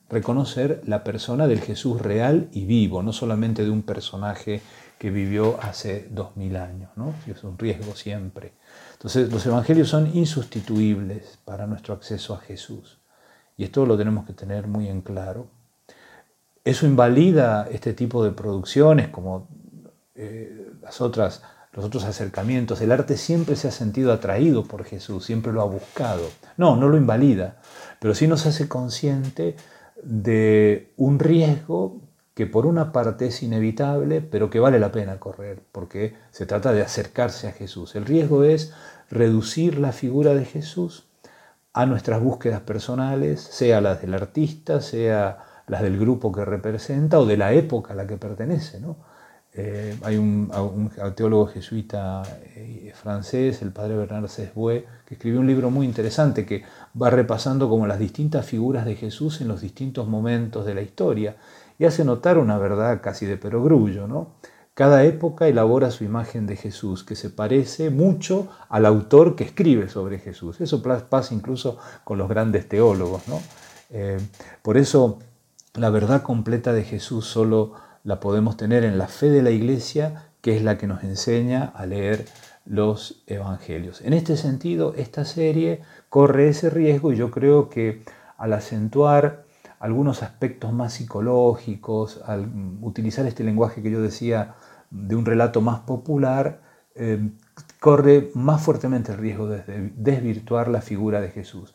reconocer 0.10 0.82
la 0.86 1.04
persona 1.04 1.48
del 1.48 1.62
Jesús 1.62 2.02
real 2.02 2.50
y 2.52 2.66
vivo, 2.66 3.04
no 3.04 3.14
solamente 3.14 3.64
de 3.64 3.70
un 3.70 3.84
personaje 3.84 4.62
que 4.98 5.12
vivió 5.12 5.60
hace 5.62 6.08
dos 6.10 6.36
mil 6.38 6.56
años, 6.56 6.90
¿no? 6.96 7.14
es 7.28 7.44
un 7.44 7.58
riesgo 7.58 7.96
siempre. 7.96 8.54
Entonces 8.94 9.32
los 9.32 9.46
evangelios 9.46 9.90
son 9.90 10.16
insustituibles 10.16 11.40
para 11.46 11.68
nuestro 11.68 11.94
acceso 11.94 12.34
a 12.34 12.40
Jesús. 12.40 12.97
Y 13.58 13.64
esto 13.64 13.86
lo 13.86 13.98
tenemos 13.98 14.26
que 14.26 14.34
tener 14.34 14.68
muy 14.68 14.88
en 14.88 15.02
claro. 15.02 15.48
Eso 16.64 16.86
invalida 16.86 17.68
este 17.72 17.94
tipo 17.94 18.24
de 18.24 18.32
producciones 18.32 19.10
como 19.10 19.48
eh, 20.16 20.72
las 20.82 21.02
otras, 21.02 21.42
los 21.74 21.84
otros 21.84 22.04
acercamientos. 22.04 22.82
El 22.82 22.92
arte 22.92 23.18
siempre 23.18 23.56
se 23.56 23.68
ha 23.68 23.72
sentido 23.72 24.14
atraído 24.14 24.64
por 24.64 24.84
Jesús, 24.84 25.26
siempre 25.26 25.52
lo 25.52 25.62
ha 25.62 25.66
buscado. 25.66 26.30
No, 26.56 26.76
no 26.76 26.88
lo 26.88 26.98
invalida, 26.98 27.58
pero 28.00 28.14
sí 28.14 28.28
nos 28.28 28.46
hace 28.46 28.68
consciente 28.68 29.56
de 30.04 30.94
un 30.96 31.18
riesgo 31.18 32.02
que 32.36 32.46
por 32.46 32.68
una 32.68 32.92
parte 32.92 33.26
es 33.26 33.42
inevitable, 33.42 34.22
pero 34.22 34.52
que 34.52 34.60
vale 34.60 34.80
la 34.80 34.92
pena 34.92 35.20
correr, 35.20 35.64
porque 35.72 36.16
se 36.30 36.46
trata 36.46 36.72
de 36.72 36.84
acercarse 36.84 37.48
a 37.48 37.52
Jesús. 37.52 37.96
El 37.96 38.06
riesgo 38.06 38.44
es 38.44 38.74
reducir 39.10 39.80
la 39.80 39.92
figura 39.92 40.36
de 40.36 40.46
Jesús 40.46 41.07
a 41.78 41.86
nuestras 41.86 42.20
búsquedas 42.20 42.62
personales, 42.62 43.40
sea 43.40 43.82
las 43.82 44.02
del 44.02 44.16
artista, 44.16 44.82
sea 44.82 45.38
las 45.68 45.84
del 45.84 46.00
grupo 46.00 46.32
que 46.32 46.44
representa 46.44 47.20
o 47.20 47.26
de 47.28 47.38
la 47.38 47.54
época 47.54 47.94
a 47.94 47.96
la 47.96 48.08
que 48.08 48.18
pertenece. 48.18 48.80
¿no? 48.80 48.96
Eh, 49.54 49.96
hay 50.02 50.18
un, 50.18 50.50
teólogo 51.16 51.46
jesuita 51.46 52.24
eh, 52.56 52.92
francés, 52.96 53.62
el 53.62 53.72
padre 53.72 53.96
Bernard 53.96 54.28
Sesbue, 54.28 54.88
que 55.06 55.14
escribió 55.14 55.40
un 55.40 55.46
libro 55.46 55.70
muy 55.70 55.86
interesante 55.86 56.48
que 56.48 56.64
va 57.00 57.12
repasando 57.12 57.70
como 57.70 57.86
las 57.86 58.00
distintas 58.00 58.44
figuras 58.44 58.84
de 58.84 58.96
Jesús 58.96 59.40
en 59.42 59.48
los 59.48 59.62
distintos 59.62 60.08
momentos 60.08 60.66
de 60.66 60.74
la 60.74 60.82
historia 60.82 61.36
y 61.78 61.86
hace 61.86 62.04
notar 62.04 62.40
una 62.40 62.58
verdad 62.58 63.02
casi 63.04 63.28
de 63.28 63.38
perogrullo. 63.38 64.08
¿no? 64.08 64.32
Cada 64.78 65.04
época 65.06 65.48
elabora 65.48 65.90
su 65.90 66.04
imagen 66.04 66.46
de 66.46 66.56
Jesús, 66.56 67.04
que 67.04 67.16
se 67.16 67.32
parece 67.32 67.90
mucho 67.90 68.48
al 68.70 68.86
autor 68.86 69.36
que 69.36 69.44
escribe 69.44 69.90
sobre 69.90 70.20
Jesús. 70.20 70.62
Eso 70.62 70.84
pasa 70.84 71.34
incluso 71.34 71.80
con 72.04 72.20
los 72.20 72.30
grandes 72.30 72.70
teólogos. 72.70 73.28
¿no? 73.28 73.42
Eh, 73.90 74.20
por 74.62 74.78
eso 74.78 75.18
la 75.74 75.90
verdad 75.90 76.22
completa 76.22 76.74
de 76.74 76.84
Jesús 76.84 77.26
solo 77.26 77.74
la 78.04 78.20
podemos 78.20 78.56
tener 78.56 78.84
en 78.84 79.00
la 79.00 79.08
fe 79.08 79.32
de 79.32 79.42
la 79.42 79.50
iglesia, 79.50 80.30
que 80.42 80.56
es 80.56 80.62
la 80.62 80.78
que 80.78 80.86
nos 80.86 81.04
enseña 81.04 81.74
a 81.76 81.88
leer 81.88 82.26
los 82.64 83.24
evangelios. 83.26 84.02
En 84.02 84.14
este 84.14 84.38
sentido, 84.38 84.94
esta 84.96 85.26
serie 85.26 85.82
corre 86.10 86.50
ese 86.50 86.70
riesgo 86.70 87.12
y 87.12 87.16
yo 87.16 87.32
creo 87.32 87.70
que 87.70 88.04
al 88.38 88.54
acentuar 88.54 89.48
algunos 89.80 90.22
aspectos 90.22 90.72
más 90.72 90.94
psicológicos, 90.94 92.22
al 92.28 92.48
utilizar 92.82 93.26
este 93.26 93.44
lenguaje 93.44 93.82
que 93.82 93.90
yo 93.90 94.04
decía 94.04 94.54
de 94.90 95.16
un 95.16 95.26
relato 95.26 95.62
más 95.62 95.80
popular, 95.82 96.62
eh, 96.96 97.30
corre 97.80 98.32
más 98.34 98.62
fuertemente 98.64 99.12
el 99.12 99.18
riesgo 99.18 99.48
de 99.48 99.92
desvirtuar 99.96 100.68
la 100.68 100.82
figura 100.82 101.22
de 101.22 101.30
Jesús. 101.30 101.74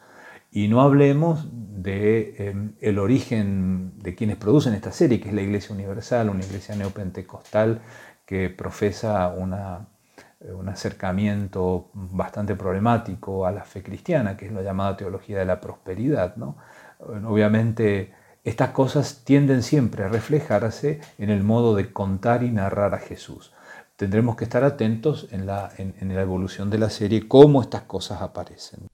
Y 0.50 0.68
no 0.68 0.82
hablemos 0.82 1.48
de 1.50 2.34
eh, 2.38 2.70
el 2.80 2.98
origen 2.98 3.92
de 3.98 4.14
quienes 4.14 4.36
producen 4.36 4.74
esta 4.74 4.92
serie, 4.92 5.20
que 5.20 5.28
es 5.28 5.34
la 5.34 5.42
Iglesia 5.42 5.74
Universal, 5.74 6.28
una 6.28 6.44
iglesia 6.44 6.76
neopentecostal 6.76 7.80
que 8.26 8.50
profesa 8.50 9.28
una, 9.28 9.88
eh, 10.40 10.52
un 10.52 10.68
acercamiento 10.68 11.90
bastante 11.94 12.54
problemático 12.54 13.46
a 13.46 13.52
la 13.52 13.64
fe 13.64 13.82
cristiana, 13.82 14.36
que 14.36 14.46
es 14.46 14.52
la 14.52 14.62
llamada 14.62 14.96
teología 14.96 15.38
de 15.38 15.46
la 15.46 15.60
prosperidad. 15.60 16.36
¿no? 16.36 16.56
Obviamente 17.00 18.12
estas 18.44 18.70
cosas 18.70 19.22
tienden 19.24 19.62
siempre 19.62 20.04
a 20.04 20.08
reflejarse 20.08 21.00
en 21.18 21.30
el 21.30 21.44
modo 21.44 21.74
de 21.76 21.92
contar 21.92 22.42
y 22.42 22.50
narrar 22.50 22.94
a 22.94 22.98
Jesús. 22.98 23.52
Tendremos 23.96 24.36
que 24.36 24.44
estar 24.44 24.64
atentos 24.64 25.28
en 25.30 25.46
la, 25.46 25.70
en, 25.78 26.14
la 26.14 26.22
evolución 26.22 26.68
de 26.68 26.78
la 26.78 26.90
serie, 26.90 27.28
cómo 27.28 27.62
estas 27.62 27.82
cosas 27.82 28.20
aparecen. 28.20 28.88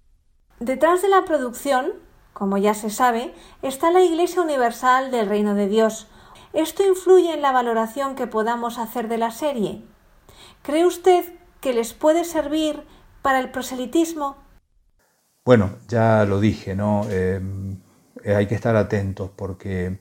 Detrás 0.61 1.01
de 1.01 1.09
la 1.09 1.25
producción, 1.25 1.93
como 2.35 2.59
ya 2.59 2.75
se 2.75 2.91
sabe, 2.91 3.33
está 3.63 3.91
la 3.91 4.03
Iglesia 4.03 4.43
Universal 4.43 5.11
del 5.11 5.29
Reino 5.29 5.55
de 5.55 5.69
Dios. 5.69 6.09
¿Esto 6.53 6.87
influye 6.87 7.33
en 7.33 7.41
la 7.41 7.53
valoración 7.53 8.17
que 8.17 8.27
podamos 8.27 8.79
hacer 8.79 9.09
de 9.09 9.19
la 9.19 9.31
serie? 9.31 9.83
¿Cree 10.63 10.85
usted 10.85 11.25
que 11.61 11.73
les 11.73 11.95
puede 11.95 12.25
servir 12.25 12.83
para 13.23 13.41
el 13.41 13.51
proselitismo? 13.51 14.37
Bueno, 15.45 15.71
ya 15.89 16.27
lo 16.27 16.41
dije, 16.41 16.75
¿no? 16.75 17.07
Eh, 17.09 17.41
eh, 18.25 18.35
hay 18.35 18.47
que 18.47 18.55
estar 18.55 18.77
atentos 18.77 19.31
porque 19.35 19.99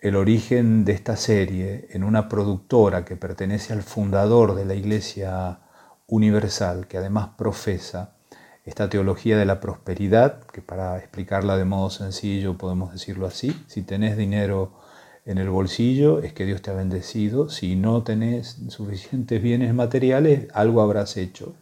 el 0.00 0.16
origen 0.16 0.84
de 0.84 0.92
esta 0.92 1.16
serie 1.16 1.88
en 1.90 2.04
una 2.04 2.28
productora 2.28 3.04
que 3.04 3.16
pertenece 3.16 3.72
al 3.72 3.82
fundador 3.82 4.54
de 4.54 4.64
la 4.64 4.74
Iglesia 4.74 5.60
Universal, 6.06 6.86
que 6.86 6.98
además 6.98 7.30
profesa 7.36 8.14
esta 8.64 8.88
teología 8.88 9.36
de 9.36 9.46
la 9.46 9.60
prosperidad, 9.60 10.44
que 10.44 10.62
para 10.62 10.98
explicarla 10.98 11.56
de 11.56 11.64
modo 11.64 11.90
sencillo 11.90 12.56
podemos 12.56 12.92
decirlo 12.92 13.26
así, 13.26 13.64
si 13.66 13.82
tenés 13.82 14.16
dinero 14.16 14.72
en 15.26 15.38
el 15.38 15.50
bolsillo 15.50 16.20
es 16.22 16.32
que 16.32 16.46
Dios 16.46 16.62
te 16.62 16.70
ha 16.70 16.74
bendecido, 16.74 17.48
si 17.48 17.76
no 17.76 18.02
tenés 18.02 18.58
suficientes 18.68 19.42
bienes 19.42 19.74
materiales, 19.74 20.48
algo 20.54 20.80
habrás 20.80 21.16
hecho. 21.16 21.54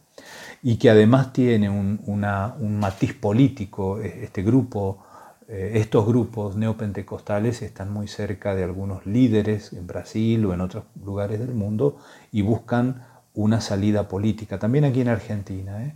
Y 0.61 0.77
que 0.77 0.89
además 0.89 1.33
tiene 1.33 1.69
un, 1.69 2.01
un 2.05 2.79
matiz 2.79 3.13
político, 3.13 3.99
este 3.99 4.43
grupo 4.43 5.03
eh, 5.51 5.79
estos 5.79 6.05
grupos 6.05 6.55
neopentecostales 6.55 7.63
están 7.63 7.91
muy 7.91 8.07
cerca 8.07 8.53
de 8.53 8.63
algunos 8.63 9.07
líderes 9.07 9.73
en 9.73 9.87
Brasil 9.87 10.45
o 10.45 10.53
en 10.53 10.61
otros 10.61 10.83
lugares 11.03 11.39
del 11.39 11.55
mundo 11.55 11.97
y 12.31 12.43
buscan 12.43 13.03
una 13.33 13.59
salida 13.59 14.07
política, 14.07 14.59
también 14.59 14.85
aquí 14.85 15.01
en 15.01 15.07
Argentina. 15.07 15.83
¿eh? 15.83 15.95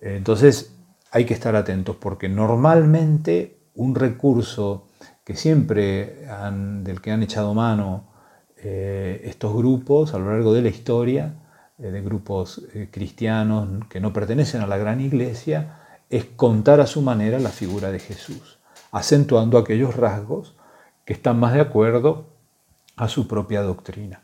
Entonces 0.00 0.74
hay 1.10 1.26
que 1.26 1.34
estar 1.34 1.54
atentos 1.54 1.96
porque 1.96 2.30
normalmente 2.30 3.58
un 3.74 3.94
recurso 3.94 4.86
que 5.22 5.36
siempre 5.36 6.26
del 6.82 7.02
que 7.02 7.12
han 7.12 7.22
echado 7.22 7.52
mano 7.52 8.08
eh, 8.56 9.20
estos 9.24 9.54
grupos 9.54 10.14
a 10.14 10.18
lo 10.18 10.30
largo 10.30 10.54
de 10.54 10.62
la 10.62 10.68
historia, 10.68 11.34
de 11.76 12.00
grupos 12.00 12.64
cristianos 12.90 13.86
que 13.90 14.00
no 14.00 14.14
pertenecen 14.14 14.62
a 14.62 14.66
la 14.66 14.78
gran 14.78 15.02
iglesia, 15.02 15.78
es 16.08 16.24
contar 16.24 16.80
a 16.80 16.86
su 16.86 17.02
manera 17.02 17.38
la 17.38 17.50
figura 17.50 17.92
de 17.92 17.98
Jesús 17.98 18.57
acentuando 18.92 19.58
aquellos 19.58 19.96
rasgos 19.96 20.54
que 21.04 21.12
están 21.12 21.38
más 21.38 21.54
de 21.54 21.60
acuerdo 21.60 22.26
a 22.96 23.08
su 23.08 23.28
propia 23.28 23.62
doctrina. 23.62 24.22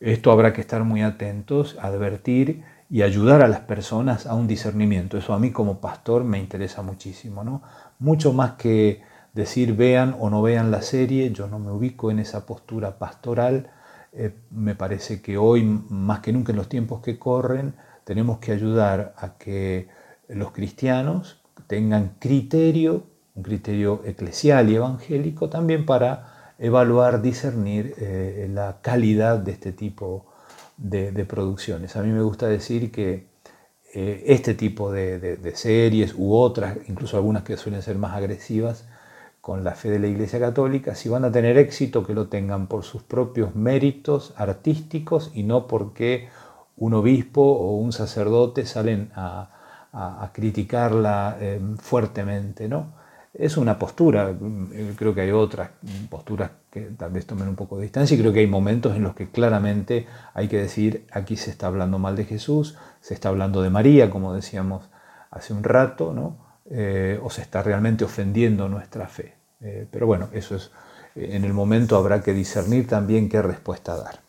Esto 0.00 0.32
habrá 0.32 0.52
que 0.52 0.60
estar 0.60 0.84
muy 0.84 1.02
atentos, 1.02 1.76
advertir 1.80 2.62
y 2.88 3.02
ayudar 3.02 3.42
a 3.42 3.48
las 3.48 3.60
personas 3.60 4.26
a 4.26 4.34
un 4.34 4.46
discernimiento. 4.46 5.18
Eso 5.18 5.34
a 5.34 5.38
mí 5.38 5.50
como 5.50 5.80
pastor 5.80 6.24
me 6.24 6.38
interesa 6.38 6.82
muchísimo, 6.82 7.44
¿no? 7.44 7.62
Mucho 7.98 8.32
más 8.32 8.52
que 8.52 9.02
decir 9.32 9.76
vean 9.76 10.16
o 10.18 10.30
no 10.30 10.42
vean 10.42 10.70
la 10.70 10.82
serie, 10.82 11.30
yo 11.32 11.46
no 11.46 11.58
me 11.58 11.70
ubico 11.70 12.10
en 12.10 12.18
esa 12.18 12.46
postura 12.46 12.98
pastoral. 12.98 13.70
Eh, 14.12 14.34
me 14.50 14.74
parece 14.74 15.20
que 15.22 15.36
hoy, 15.38 15.62
más 15.62 16.20
que 16.20 16.32
nunca 16.32 16.52
en 16.52 16.56
los 16.56 16.68
tiempos 16.68 17.00
que 17.00 17.18
corren, 17.18 17.74
tenemos 18.04 18.38
que 18.38 18.52
ayudar 18.52 19.14
a 19.18 19.34
que 19.34 19.88
los 20.28 20.50
cristianos 20.50 21.40
tengan 21.66 22.16
criterio 22.18 23.04
un 23.34 23.42
criterio 23.42 24.02
eclesial 24.04 24.68
y 24.70 24.76
evangélico 24.76 25.48
también 25.48 25.86
para 25.86 26.54
evaluar, 26.58 27.22
discernir 27.22 27.94
eh, 27.98 28.48
la 28.52 28.78
calidad 28.82 29.38
de 29.38 29.52
este 29.52 29.72
tipo 29.72 30.26
de, 30.76 31.24
producciones. 31.24 31.96
A 31.96 32.02
mí 32.02 32.10
me 32.10 32.22
gusta 32.22 32.46
decir 32.48 32.92
que 32.92 33.28
eh, 33.94 34.24
este 34.26 34.54
tipo 34.54 34.92
de, 34.92 35.52
series 35.54 36.14
u 36.16 36.34
otras, 36.34 36.76
incluso 36.88 37.16
algunas 37.16 37.42
que 37.44 37.56
suelen 37.56 37.82
ser 37.82 37.96
más 37.96 38.16
agresivas, 38.16 38.86
con 39.40 39.64
la 39.64 39.74
fe 39.74 39.90
de 39.90 39.98
la 39.98 40.06
Iglesia 40.06 40.38
Católica, 40.38 40.94
si 40.94 41.08
van 41.08 41.24
a 41.24 41.32
tener 41.32 41.56
éxito, 41.56 42.06
que 42.06 42.12
lo 42.12 42.28
tengan 42.28 42.66
por 42.66 42.84
sus 42.84 43.02
propios 43.02 43.54
méritos 43.54 44.34
artísticos 44.36 45.30
y 45.34 45.44
no 45.44 45.66
porque 45.66 46.28
un 46.76 46.92
obispo 46.92 47.40
o 47.40 47.76
un 47.76 47.92
sacerdote 47.92 48.66
salen 48.66 49.10
a, 49.14 49.56
criticarla 50.32 51.36
eh, 51.40 51.60
fuertemente, 51.78 52.68
¿no? 52.68 52.99
Es 53.32 53.56
una 53.56 53.78
postura, 53.78 54.30
eh, 54.30 54.94
creo 54.96 55.14
que 55.14 55.20
hay 55.20 55.30
otras 55.30 55.70
posturas 56.08 56.50
que 56.70 56.80
tal 56.82 57.12
vez 57.12 57.26
tomen 57.26 57.48
un 57.48 57.56
poco 57.56 57.76
de 57.76 57.82
distancia 57.82 58.16
y 58.16 58.20
creo 58.20 58.32
que 58.32 58.40
hay 58.40 58.46
momentos 58.46 58.96
en 58.96 59.02
los 59.02 59.14
que 59.14 59.30
claramente 59.30 60.06
hay 60.34 60.48
que 60.48 60.58
decir, 60.58 61.06
aquí 61.12 61.36
se 61.36 61.50
está 61.50 61.68
hablando 61.68 61.98
mal 61.98 62.16
de 62.16 62.24
Jesús, 62.24 62.76
se 63.00 63.14
está 63.14 63.28
hablando 63.28 63.62
de 63.62 63.70
María, 63.70 64.10
como 64.10 64.34
decíamos 64.34 64.88
hace 65.30 65.52
un 65.52 65.62
rato, 65.62 66.12
¿no? 66.12 66.50
o 67.22 67.30
se 67.30 67.42
está 67.42 67.64
realmente 67.64 68.04
ofendiendo 68.04 68.68
nuestra 68.68 69.08
fe. 69.08 69.34
pero 69.90 70.06
bueno, 70.06 70.28
eso 70.32 70.54
es, 70.54 70.70
en 71.16 71.44
el 71.44 71.52
momento 71.52 71.96
habrá 71.96 72.22
que 72.22 72.32
discernir 72.32 72.86
también 72.86 73.28
qué 73.28 73.42
respuesta 73.42 73.96
dar. 73.96 74.20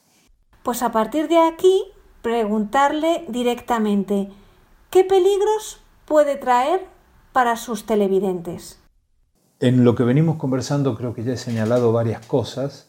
Pues 0.64 0.82
a 0.82 0.92
partir 0.92 1.28
de 1.28 1.40
aquí, 1.40 1.84
preguntarle 2.22 3.26
directamente, 3.28 4.30
¿qué 4.90 5.04
peligros 5.04 5.82
puede 6.06 6.36
traer 6.36 6.86
para 7.32 7.56
sus 7.56 7.86
televidentes? 7.86 8.81
En 9.62 9.84
lo 9.84 9.94
que 9.94 10.02
venimos 10.02 10.38
conversando 10.38 10.98
creo 10.98 11.14
que 11.14 11.24
ya 11.24 11.34
he 11.34 11.38
señalado 11.38 11.94
varias 11.94 12.26
cosas. 12.26 12.88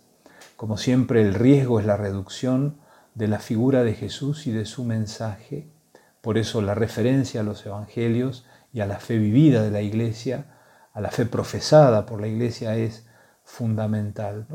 Como 0.56 0.78
siempre, 0.78 1.20
el 1.20 1.34
riesgo 1.34 1.78
es 1.78 1.84
la 1.84 1.98
reducción 1.98 2.78
de 3.14 3.28
la 3.28 3.40
figura 3.40 3.84
de 3.84 3.92
Jesús 3.92 4.46
y 4.46 4.52
de 4.52 4.64
su 4.64 4.86
mensaje. 4.86 5.68
Por 6.22 6.38
eso 6.38 6.62
la 6.62 6.74
referencia 6.74 7.42
a 7.42 7.44
los 7.44 7.66
evangelios 7.66 8.46
y 8.72 8.80
a 8.80 8.86
la 8.86 9.00
fe 9.00 9.18
vivida 9.18 9.62
de 9.62 9.70
la 9.70 9.82
iglesia, 9.82 10.46
a 10.94 11.02
la 11.02 11.10
fe 11.10 11.26
profesada 11.26 12.06
por 12.06 12.22
la 12.22 12.28
iglesia 12.28 12.74
es 12.74 13.04
fundamental. 13.44 14.46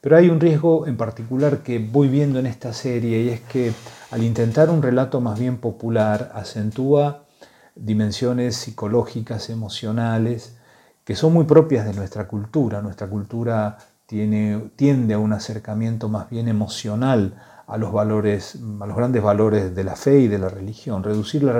Pero 0.00 0.16
hay 0.16 0.30
un 0.30 0.40
riesgo 0.40 0.86
en 0.86 0.96
particular 0.96 1.58
que 1.58 1.78
voy 1.78 2.08
viendo 2.08 2.38
en 2.38 2.46
esta 2.46 2.72
serie 2.72 3.24
y 3.24 3.28
es 3.28 3.40
que 3.42 3.74
al 4.10 4.22
intentar 4.22 4.70
un 4.70 4.80
relato 4.80 5.20
más 5.20 5.38
bien 5.38 5.58
popular 5.58 6.32
acentúa 6.34 7.26
dimensiones 7.74 8.56
psicológicas, 8.56 9.50
emocionales, 9.50 10.56
que 11.04 11.16
son 11.16 11.32
muy 11.32 11.44
propias 11.44 11.86
de 11.86 11.94
nuestra 11.94 12.28
cultura. 12.28 12.82
Nuestra 12.82 13.08
cultura 13.08 13.78
tiene, 14.06 14.70
tiende 14.76 15.14
a 15.14 15.18
un 15.18 15.32
acercamiento 15.32 16.08
más 16.08 16.30
bien 16.30 16.48
emocional 16.48 17.40
a 17.66 17.78
los 17.78 17.92
valores, 17.92 18.58
a 18.80 18.86
los 18.86 18.96
grandes 18.96 19.22
valores 19.22 19.74
de 19.74 19.84
la 19.84 19.96
fe 19.96 20.20
y 20.20 20.28
de 20.28 20.38
la 20.38 20.48
religión. 20.48 21.02
Reducir 21.02 21.50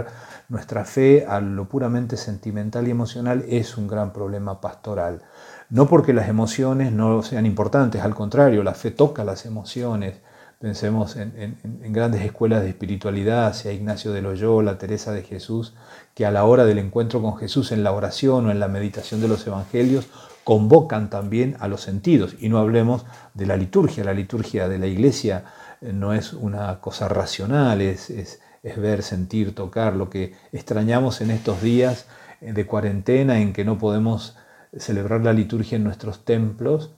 nuestra 0.48 0.84
fe 0.84 1.24
a 1.26 1.40
lo 1.40 1.68
puramente 1.68 2.16
sentimental 2.16 2.86
y 2.86 2.90
emocional 2.90 3.44
es 3.48 3.78
un 3.78 3.88
gran 3.88 4.12
problema 4.12 4.60
pastoral. 4.60 5.22
No 5.70 5.88
porque 5.88 6.12
las 6.12 6.28
emociones 6.28 6.92
no 6.92 7.22
sean 7.22 7.46
importantes, 7.46 8.02
al 8.02 8.14
contrario, 8.14 8.62
la 8.62 8.74
fe 8.74 8.90
toca 8.90 9.24
las 9.24 9.46
emociones. 9.46 10.20
Pensemos 10.62 11.16
en, 11.16 11.58
grandes 11.92 12.22
escuelas 12.22 12.62
de 12.62 12.68
espiritualidad, 12.68 13.52
sea 13.52 13.72
Ignacio 13.72 14.12
de 14.12 14.22
Loyola, 14.22 14.78
Teresa 14.78 15.10
de 15.10 15.24
Jesús, 15.24 15.74
que 16.14 16.24
a 16.24 16.30
la 16.30 16.44
hora 16.44 16.64
del 16.64 16.78
encuentro 16.78 17.20
con 17.20 17.36
Jesús 17.36 17.72
en 17.72 17.82
la 17.82 17.90
oración 17.90 18.46
o 18.46 18.52
en 18.52 18.60
la 18.60 18.68
meditación 18.68 19.20
de 19.20 19.26
los 19.26 19.44
evangelios 19.44 20.06
convocan 20.44 21.10
también 21.10 21.56
a 21.58 21.66
los 21.66 21.80
sentidos. 21.80 22.36
Y 22.38 22.48
no 22.48 22.58
hablemos 22.58 23.04
de 23.34 23.46
la 23.46 23.56
liturgia. 23.56 24.04
La 24.04 24.14
liturgia 24.14 24.68
de 24.68 24.78
la 24.78 24.86
iglesia 24.86 25.46
eh, 25.80 25.92
no 25.92 26.12
es 26.12 26.32
una 26.32 26.78
cosa 26.78 27.08
racional, 27.08 27.80
es, 27.80 28.08
es, 28.10 28.38
ver, 28.62 29.02
sentir, 29.02 29.56
tocar. 29.56 29.96
Lo 29.96 30.10
que 30.10 30.34
extrañamos 30.52 31.22
en 31.22 31.32
estos 31.32 31.60
días 31.60 32.06
eh, 32.40 32.52
de 32.52 32.66
cuarentena 32.66 33.40
en 33.40 33.52
que 33.52 33.64
no 33.64 33.78
podemos 33.78 34.36
celebrar 34.76 35.22
la 35.22 35.32
liturgia 35.32 35.74
en 35.74 35.82
nuestros 35.82 36.24
templos 36.24 36.92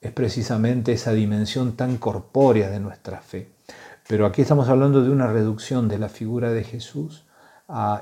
es 0.00 0.12
precisamente 0.12 0.92
esa 0.92 1.12
dimensión 1.12 1.76
tan 1.76 1.96
corpórea 1.96 2.70
de 2.70 2.80
nuestra 2.80 3.20
fe. 3.20 3.52
Pero 4.08 4.26
aquí 4.26 4.42
estamos 4.42 4.68
hablando 4.68 5.02
de 5.02 5.10
una 5.10 5.26
reducción 5.26 5.88
de 5.88 5.98
la 5.98 6.08
figura 6.08 6.52
de 6.52 6.64
Jesús 6.64 7.26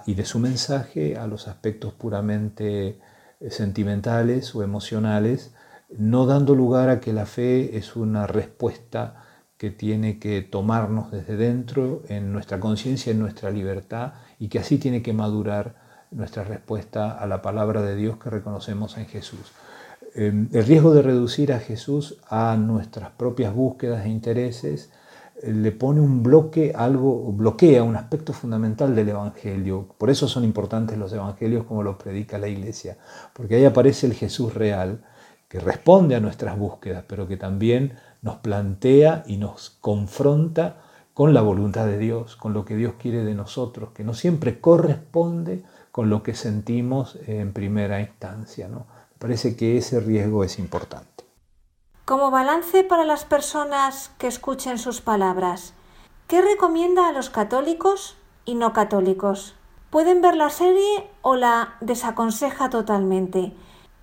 y 0.07 0.15
de 0.15 0.25
su 0.25 0.39
mensaje 0.39 1.17
a 1.17 1.27
los 1.27 1.49
aspectos 1.49 1.93
puramente 1.93 3.01
eh, 3.41 3.51
sentimentales 3.51 4.55
o 4.55 4.63
emocionales, 4.63 5.53
no 5.91 6.27
dando 6.27 6.55
lugar 6.55 6.89
a 6.89 7.01
que 7.01 7.13
la 7.13 7.27
fe 7.27 7.77
es 7.77 7.97
una 7.97 8.29
respuesta 8.29 9.25
que 9.57 9.71
tiene 9.71 10.19
que 10.19 10.43
tomarnos 10.43 11.11
desde 11.11 11.37
dentro, 11.37 12.03
en 12.09 12.33
nuestra 12.33 12.61
conciencia, 12.61 13.11
en 13.11 13.19
nuestra 13.19 13.51
libertad, 13.51 14.13
y 14.39 14.49
que 14.49 14.59
así 14.61 14.79
tiene 14.79 15.03
que 15.03 15.13
madurar 15.13 15.75
nuestra 16.11 16.45
respuesta 16.45 17.11
a 17.13 17.27
la 17.27 17.43
palabra 17.43 17.83
de 17.83 17.97
Dios 17.97 18.19
que 18.19 18.31
reconocemos 18.31 18.97
en 18.99 19.07
Jesús. 19.07 19.53
Em, 20.19 20.49
el 20.53 20.65
riesgo 20.65 20.95
de 20.95 21.03
reducir 21.03 21.53
a 21.53 21.61
Jesús 21.61 22.17
a 22.31 22.57
nuestras 22.57 23.11
propias 23.11 23.55
búsquedas 23.55 24.07
e 24.07 24.09
intereses 24.09 24.91
le 25.43 25.73
pone 25.73 26.01
un 26.01 26.23
bloque, 26.23 26.73
algo, 26.75 27.31
bloquea 27.33 27.83
un 27.83 27.97
aspecto 27.97 28.33
fundamental 28.33 28.97
del 28.97 29.11
Evangelio. 29.11 29.87
Por 29.99 30.09
eso 30.09 30.27
son 30.27 30.45
importantes 30.45 30.97
los 30.97 31.13
Evangelios 31.13 31.67
como 31.67 31.83
los 31.83 31.97
predica 31.97 32.39
la 32.39 32.49
Iglesia, 32.49 32.97
porque 33.35 33.57
ahí 33.57 33.67
aparece 33.67 34.07
el 34.07 34.15
Jesús 34.15 34.55
real, 34.55 35.05
que 35.51 35.61
responde 35.61 36.15
a 36.15 36.21
nuestras 36.21 36.59
búsquedas, 36.59 37.05
pero 37.07 37.29
que 37.29 37.37
también 37.37 37.99
nos 38.23 38.37
plantea 38.37 39.23
y 39.27 39.37
nos 39.37 39.69
confronta 39.83 40.79
con 41.13 41.35
la 41.35 41.43
voluntad 41.43 41.85
de 41.85 41.99
Dios, 41.99 42.37
con 42.37 42.55
lo 42.55 42.65
que 42.65 42.75
Dios 42.75 42.95
quiere 42.99 43.23
de 43.23 43.35
nosotros, 43.35 43.91
que 43.91 44.03
no 44.03 44.15
siempre 44.15 44.61
corresponde 44.61 45.63
con 45.93 46.09
lo 46.09 46.23
que 46.23 46.35
sentimos 46.35 47.19
en 47.27 47.53
primera 47.53 48.01
instancia. 48.01 48.67
¿no? 48.69 48.87
Parece 49.19 49.57
que 49.57 49.79
ese 49.79 50.01
riesgo 50.01 50.45
es 50.45 50.59
importante. 50.59 51.25
Como 52.05 52.31
balance 52.31 52.85
para 52.85 53.05
las 53.05 53.25
personas 53.25 54.13
que 54.19 54.27
escuchen 54.27 54.79
sus 54.79 55.01
palabras, 55.01 55.75
¿qué 56.29 56.43
recomienda 56.43 57.09
a 57.09 57.13
los 57.13 57.31
católicos 57.31 58.17
y 58.45 58.55
no 58.55 58.73
católicos? 58.73 59.57
¿Pueden 59.91 60.21
ver 60.21 60.37
la 60.37 60.51
serie 60.51 61.09
o 61.23 61.37
la 61.37 61.77
desaconseja 61.81 62.71
totalmente? 62.71 63.55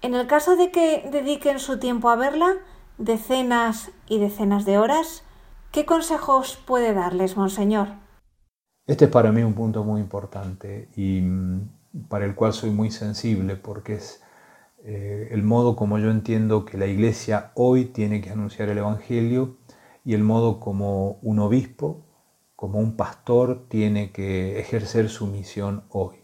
En 0.02 0.16
el 0.16 0.28
caso 0.28 0.56
de 0.58 0.72
que 0.72 1.08
dediquen 1.12 1.60
su 1.60 1.80
tiempo 1.80 2.10
a 2.10 2.16
verla, 2.16 2.56
decenas 2.98 3.92
y 4.08 4.20
decenas 4.20 4.66
de 4.66 4.78
horas, 4.78 5.24
¿qué 5.72 5.86
consejos 5.86 6.58
puede 6.66 6.94
darles, 6.94 7.38
Monseñor? 7.38 7.88
Este 8.86 9.06
es 9.06 9.12
para 9.12 9.32
mí 9.32 9.44
un 9.44 9.54
punto 9.54 9.84
muy 9.84 10.02
importante 10.02 10.90
y 10.96 11.22
mm, 11.22 12.08
para 12.10 12.26
el 12.26 12.36
cual 12.36 12.52
soy 12.52 12.72
muy 12.72 12.92
sensible 12.92 13.56
porque 13.56 13.94
es 13.96 14.23
eh, 14.86 15.30
el 15.32 15.44
modo 15.44 15.78
como 15.78 15.98
yo 15.98 16.12
entiendo 16.12 16.66
que 16.66 16.78
la 16.78 16.88
iglesia 16.88 17.52
hoy 17.56 17.86
tiene 17.86 18.20
que 18.20 18.32
anunciar 18.32 18.68
el 18.68 18.78
Evangelio 18.78 19.56
y 20.04 20.14
el 20.14 20.24
modo 20.24 20.60
como 20.60 21.20
un 21.22 21.40
obispo, 21.40 22.04
como 22.58 22.80
un 22.80 22.98
pastor, 22.98 23.66
tiene 23.70 24.12
que 24.12 24.60
ejercer 24.60 25.10
su 25.10 25.28
misión 25.28 25.84
hoy, 25.90 26.18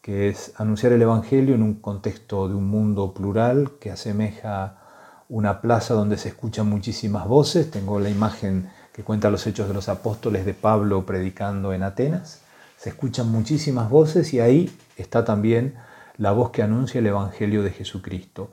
que 0.00 0.30
es 0.30 0.54
anunciar 0.56 0.92
el 0.92 1.02
Evangelio 1.02 1.54
en 1.54 1.62
un 1.62 1.74
contexto 1.74 2.48
de 2.48 2.54
un 2.54 2.68
mundo 2.68 3.12
plural 3.12 3.72
que 3.78 3.90
asemeja 3.90 4.78
una 5.28 5.60
plaza 5.60 5.92
donde 5.92 6.16
se 6.16 6.28
escuchan 6.28 6.68
muchísimas 6.68 7.28
voces. 7.28 7.70
Tengo 7.70 8.00
la 8.00 8.08
imagen 8.08 8.70
que 8.94 9.02
cuenta 9.02 9.28
los 9.28 9.46
hechos 9.46 9.68
de 9.68 9.74
los 9.74 9.90
apóstoles 9.90 10.46
de 10.46 10.54
Pablo 10.54 11.04
predicando 11.04 11.74
en 11.74 11.82
Atenas. 11.82 12.40
Se 12.78 12.90
escuchan 12.90 13.30
muchísimas 13.30 13.90
voces 13.90 14.32
y 14.32 14.40
ahí 14.40 14.74
está 14.96 15.24
también 15.24 15.74
la 16.16 16.32
voz 16.32 16.50
que 16.50 16.62
anuncia 16.62 16.98
el 16.98 17.06
Evangelio 17.06 17.62
de 17.62 17.70
Jesucristo. 17.70 18.50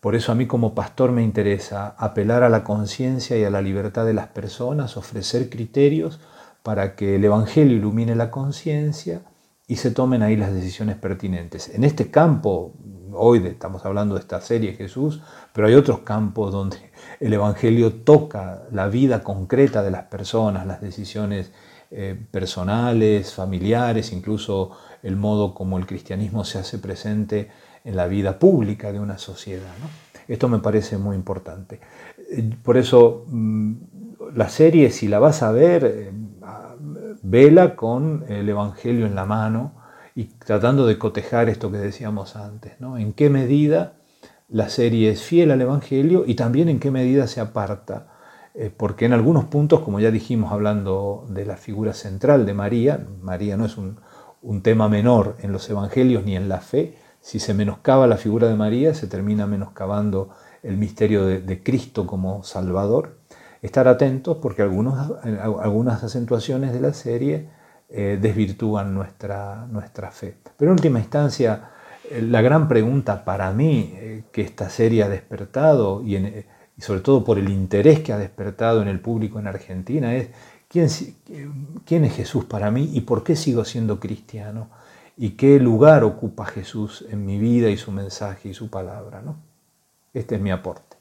Por 0.00 0.14
eso 0.14 0.32
a 0.32 0.34
mí 0.34 0.46
como 0.46 0.74
pastor 0.74 1.12
me 1.12 1.22
interesa 1.22 1.94
apelar 1.98 2.42
a 2.42 2.48
la 2.48 2.64
conciencia 2.64 3.36
y 3.36 3.44
a 3.44 3.50
la 3.50 3.60
libertad 3.60 4.06
de 4.06 4.14
las 4.14 4.28
personas, 4.28 4.96
ofrecer 4.96 5.50
criterios 5.50 6.20
para 6.62 6.96
que 6.96 7.16
el 7.16 7.24
Evangelio 7.24 7.76
ilumine 7.76 8.14
la 8.14 8.30
conciencia 8.30 9.22
y 9.66 9.76
se 9.76 9.90
tomen 9.90 10.22
ahí 10.22 10.36
las 10.36 10.52
decisiones 10.52 10.96
pertinentes. 10.96 11.68
En 11.68 11.84
este 11.84 12.10
campo, 12.10 12.72
hoy 13.12 13.46
estamos 13.46 13.84
hablando 13.84 14.14
de 14.14 14.20
esta 14.20 14.40
serie 14.40 14.72
Jesús, 14.72 15.20
pero 15.52 15.66
hay 15.66 15.74
otros 15.74 16.00
campos 16.00 16.50
donde 16.52 16.78
el 17.20 17.32
Evangelio 17.32 17.92
toca 17.92 18.62
la 18.72 18.88
vida 18.88 19.22
concreta 19.22 19.82
de 19.82 19.90
las 19.90 20.04
personas, 20.04 20.66
las 20.66 20.80
decisiones 20.80 21.52
eh, 21.90 22.16
personales, 22.30 23.34
familiares, 23.34 24.12
incluso 24.12 24.70
el 25.02 25.16
modo 25.16 25.54
como 25.54 25.78
el 25.78 25.86
cristianismo 25.86 26.44
se 26.44 26.58
hace 26.58 26.78
presente 26.78 27.50
en 27.84 27.96
la 27.96 28.06
vida 28.06 28.38
pública 28.38 28.92
de 28.92 29.00
una 29.00 29.18
sociedad. 29.18 29.72
Esto 30.28 30.48
me 30.48 30.58
parece 30.58 30.98
muy 30.98 31.16
importante. 31.16 31.80
Eh, 32.30 32.50
por 32.62 32.76
eso 32.76 33.24
mm, 33.28 33.72
la 34.34 34.48
serie, 34.48 34.90
si 34.90 35.08
la 35.08 35.18
vas 35.18 35.42
a 35.42 35.52
ver, 35.52 35.84
eh, 35.84 36.12
vela 37.22 37.76
con 37.76 38.24
el 38.28 38.48
Evangelio 38.48 39.06
en 39.06 39.14
la 39.14 39.24
mano 39.24 39.72
y 40.14 40.24
tratando 40.24 40.86
de 40.86 40.98
cotejar 40.98 41.48
esto 41.48 41.70
que 41.70 41.78
decíamos 41.78 42.36
antes, 42.36 42.80
¿no? 42.80 42.98
En 42.98 43.12
qué 43.12 43.30
medida 43.30 43.94
la 44.48 44.68
serie 44.68 45.10
es 45.10 45.22
fiel 45.22 45.50
al 45.50 45.60
Evangelio 45.60 46.24
y 46.26 46.34
también 46.34 46.68
en 46.68 46.80
qué 46.80 46.90
medida 46.90 47.26
se 47.26 47.40
aparta 47.40 48.08
eh, 48.54 48.70
porque 48.76 49.04
en 49.04 49.12
algunos 49.12 49.44
puntos, 49.44 49.80
como 49.80 50.00
ya 50.00 50.10
dijimos 50.10 50.52
hablando 50.52 51.24
de 51.28 51.46
la 51.46 51.56
figura 51.56 51.94
central 51.94 52.46
de 52.46 52.54
María, 52.54 53.06
María 53.22 53.56
no 53.56 53.64
es 53.64 53.76
un, 53.76 53.98
tema 54.62 54.88
menor 54.88 55.36
en 55.40 55.52
los 55.52 55.68
evangelios 55.70 56.24
ni 56.24 56.36
en 56.36 56.48
la 56.48 56.60
fe, 56.60 56.96
si 57.20 57.38
se 57.38 57.54
menoscaba 57.54 58.06
la 58.06 58.16
figura 58.16 58.48
de 58.48 58.54
María, 58.54 58.94
se 58.94 59.06
termina 59.06 59.46
menoscabando 59.46 60.30
el 60.62 60.76
misterio 60.76 61.26
de, 61.26 61.62
Cristo 61.62 62.06
como 62.06 62.42
Salvador. 62.42 63.18
Estar 63.62 63.88
atentos 63.88 64.38
porque 64.40 64.62
algunas 64.62 66.04
acentuaciones 66.04 66.72
de 66.72 66.80
la 66.80 66.94
serie 66.94 67.48
eh, 67.90 68.18
desvirtúan 68.20 68.94
nuestra, 68.94 69.66
nuestra 69.66 70.10
fe. 70.10 70.36
Pero 70.56 70.70
en 70.70 70.76
última 70.76 70.98
instancia, 70.98 71.70
eh, 72.10 72.22
la 72.22 72.40
gran 72.40 72.68
pregunta 72.68 73.24
para 73.24 73.52
mí 73.52 74.24
que 74.32 74.42
esta 74.42 74.70
serie 74.70 75.02
ha 75.02 75.08
despertado 75.08 76.02
y 76.02 76.16
y 76.80 76.82
sobre 76.82 77.00
todo 77.00 77.22
por 77.24 77.38
el 77.38 77.50
interés 77.50 78.00
que 78.00 78.14
ha 78.14 78.16
despertado 78.16 78.80
en 78.80 78.88
el 78.88 79.00
público 79.00 79.38
en 79.38 79.46
Argentina, 79.46 80.14
es 80.14 80.30
quién, 80.70 80.88
quién 81.84 82.04
es 82.04 82.14
Jesús 82.14 82.44
para 82.44 82.70
mí 82.70 82.90
y 82.94 83.02
por 83.02 83.24
qué 83.24 83.36
sigo 83.36 83.64
siendo 83.64 84.00
cristiano. 84.00 84.70
y 85.16 85.32
qué 85.32 85.60
lugar 85.60 86.02
ocupa 86.02 86.46
Jesús 86.46 87.04
en 87.10 87.26
mi 87.26 87.38
vida 87.38 87.68
y 87.68 87.76
su 87.76 87.92
mensaje 87.92 88.48
y 88.48 88.54
su 88.54 88.70
palabra. 88.70 89.20
¿no? 89.20 89.36
Este 90.14 90.36
es 90.36 90.40
mi 90.40 90.50
aporte. 90.50 90.96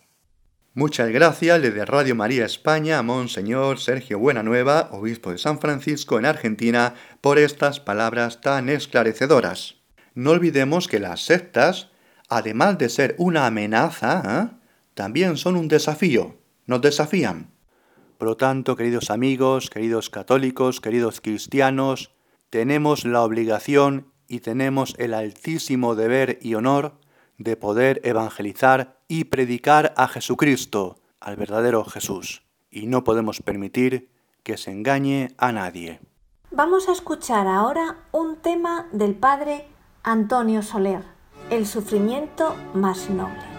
Muchas 0.74 1.10
gracias 1.10 1.62
desde 1.62 1.86
Radio 1.86 2.16
María 2.16 2.46
España 2.46 3.00
a 3.00 3.04
Monseñor 3.04 3.80
Sergio 3.80 4.20
Buenanueva, 4.20 4.90
obispo 4.92 5.32
de 5.32 5.38
San 5.38 5.60
Francisco 5.60 6.20
en 6.20 6.26
Argentina, 6.26 6.96
por 7.22 7.40
estas 7.40 7.80
palabras 7.80 8.42
tan 8.42 8.68
esclarecedoras. 8.68 9.76
No 10.16 10.32
olvidemos 10.32 10.90
que 10.90 11.00
las 11.00 11.22
sectas, 11.22 11.90
además 12.28 12.78
de 12.78 12.90
ser 12.90 13.16
una 13.18 13.46
amenaza, 13.46 14.22
¿eh? 14.26 14.56
también 14.96 15.38
son 15.38 15.56
un 15.56 15.70
desafío, 15.70 16.36
nos 16.66 16.82
desafían. 16.82 17.52
Por 18.20 18.28
lo 18.28 18.36
tanto, 18.36 18.76
queridos 18.76 19.12
amigos, 19.12 19.70
queridos 19.70 20.10
católicos, 20.10 20.82
queridos 20.82 21.22
cristianos, 21.22 22.12
tenemos 22.50 23.06
la 23.06 23.24
obligación 23.24 24.12
y 24.28 24.42
tenemos 24.42 24.94
el 24.98 25.14
altísimo 25.14 25.96
deber 25.96 26.38
y 26.42 26.56
honor 26.56 27.00
de 27.38 27.56
poder 27.56 28.02
evangelizar 28.04 29.00
y 29.08 29.24
predicar 29.24 29.94
a 29.96 30.10
Jesucristo, 30.10 30.98
al 31.22 31.38
verdadero 31.38 31.86
Jesús. 31.86 32.44
Y 32.70 32.88
no 32.88 33.06
podemos 33.06 33.40
permitir 33.40 34.10
que 34.44 34.58
se 34.58 34.72
engañe 34.72 35.30
a 35.38 35.54
nadie. 35.54 36.02
Vamos 36.52 36.90
a 36.90 36.92
escuchar 36.92 37.48
ahora 37.48 38.04
un 38.12 38.36
tema 38.36 38.90
del 38.92 39.16
padre 39.16 39.66
Antonio 40.04 40.62
Soler, 40.62 41.04
El 41.50 41.66
sufrimiento 41.66 42.54
más 42.74 43.10
noble. 43.10 43.59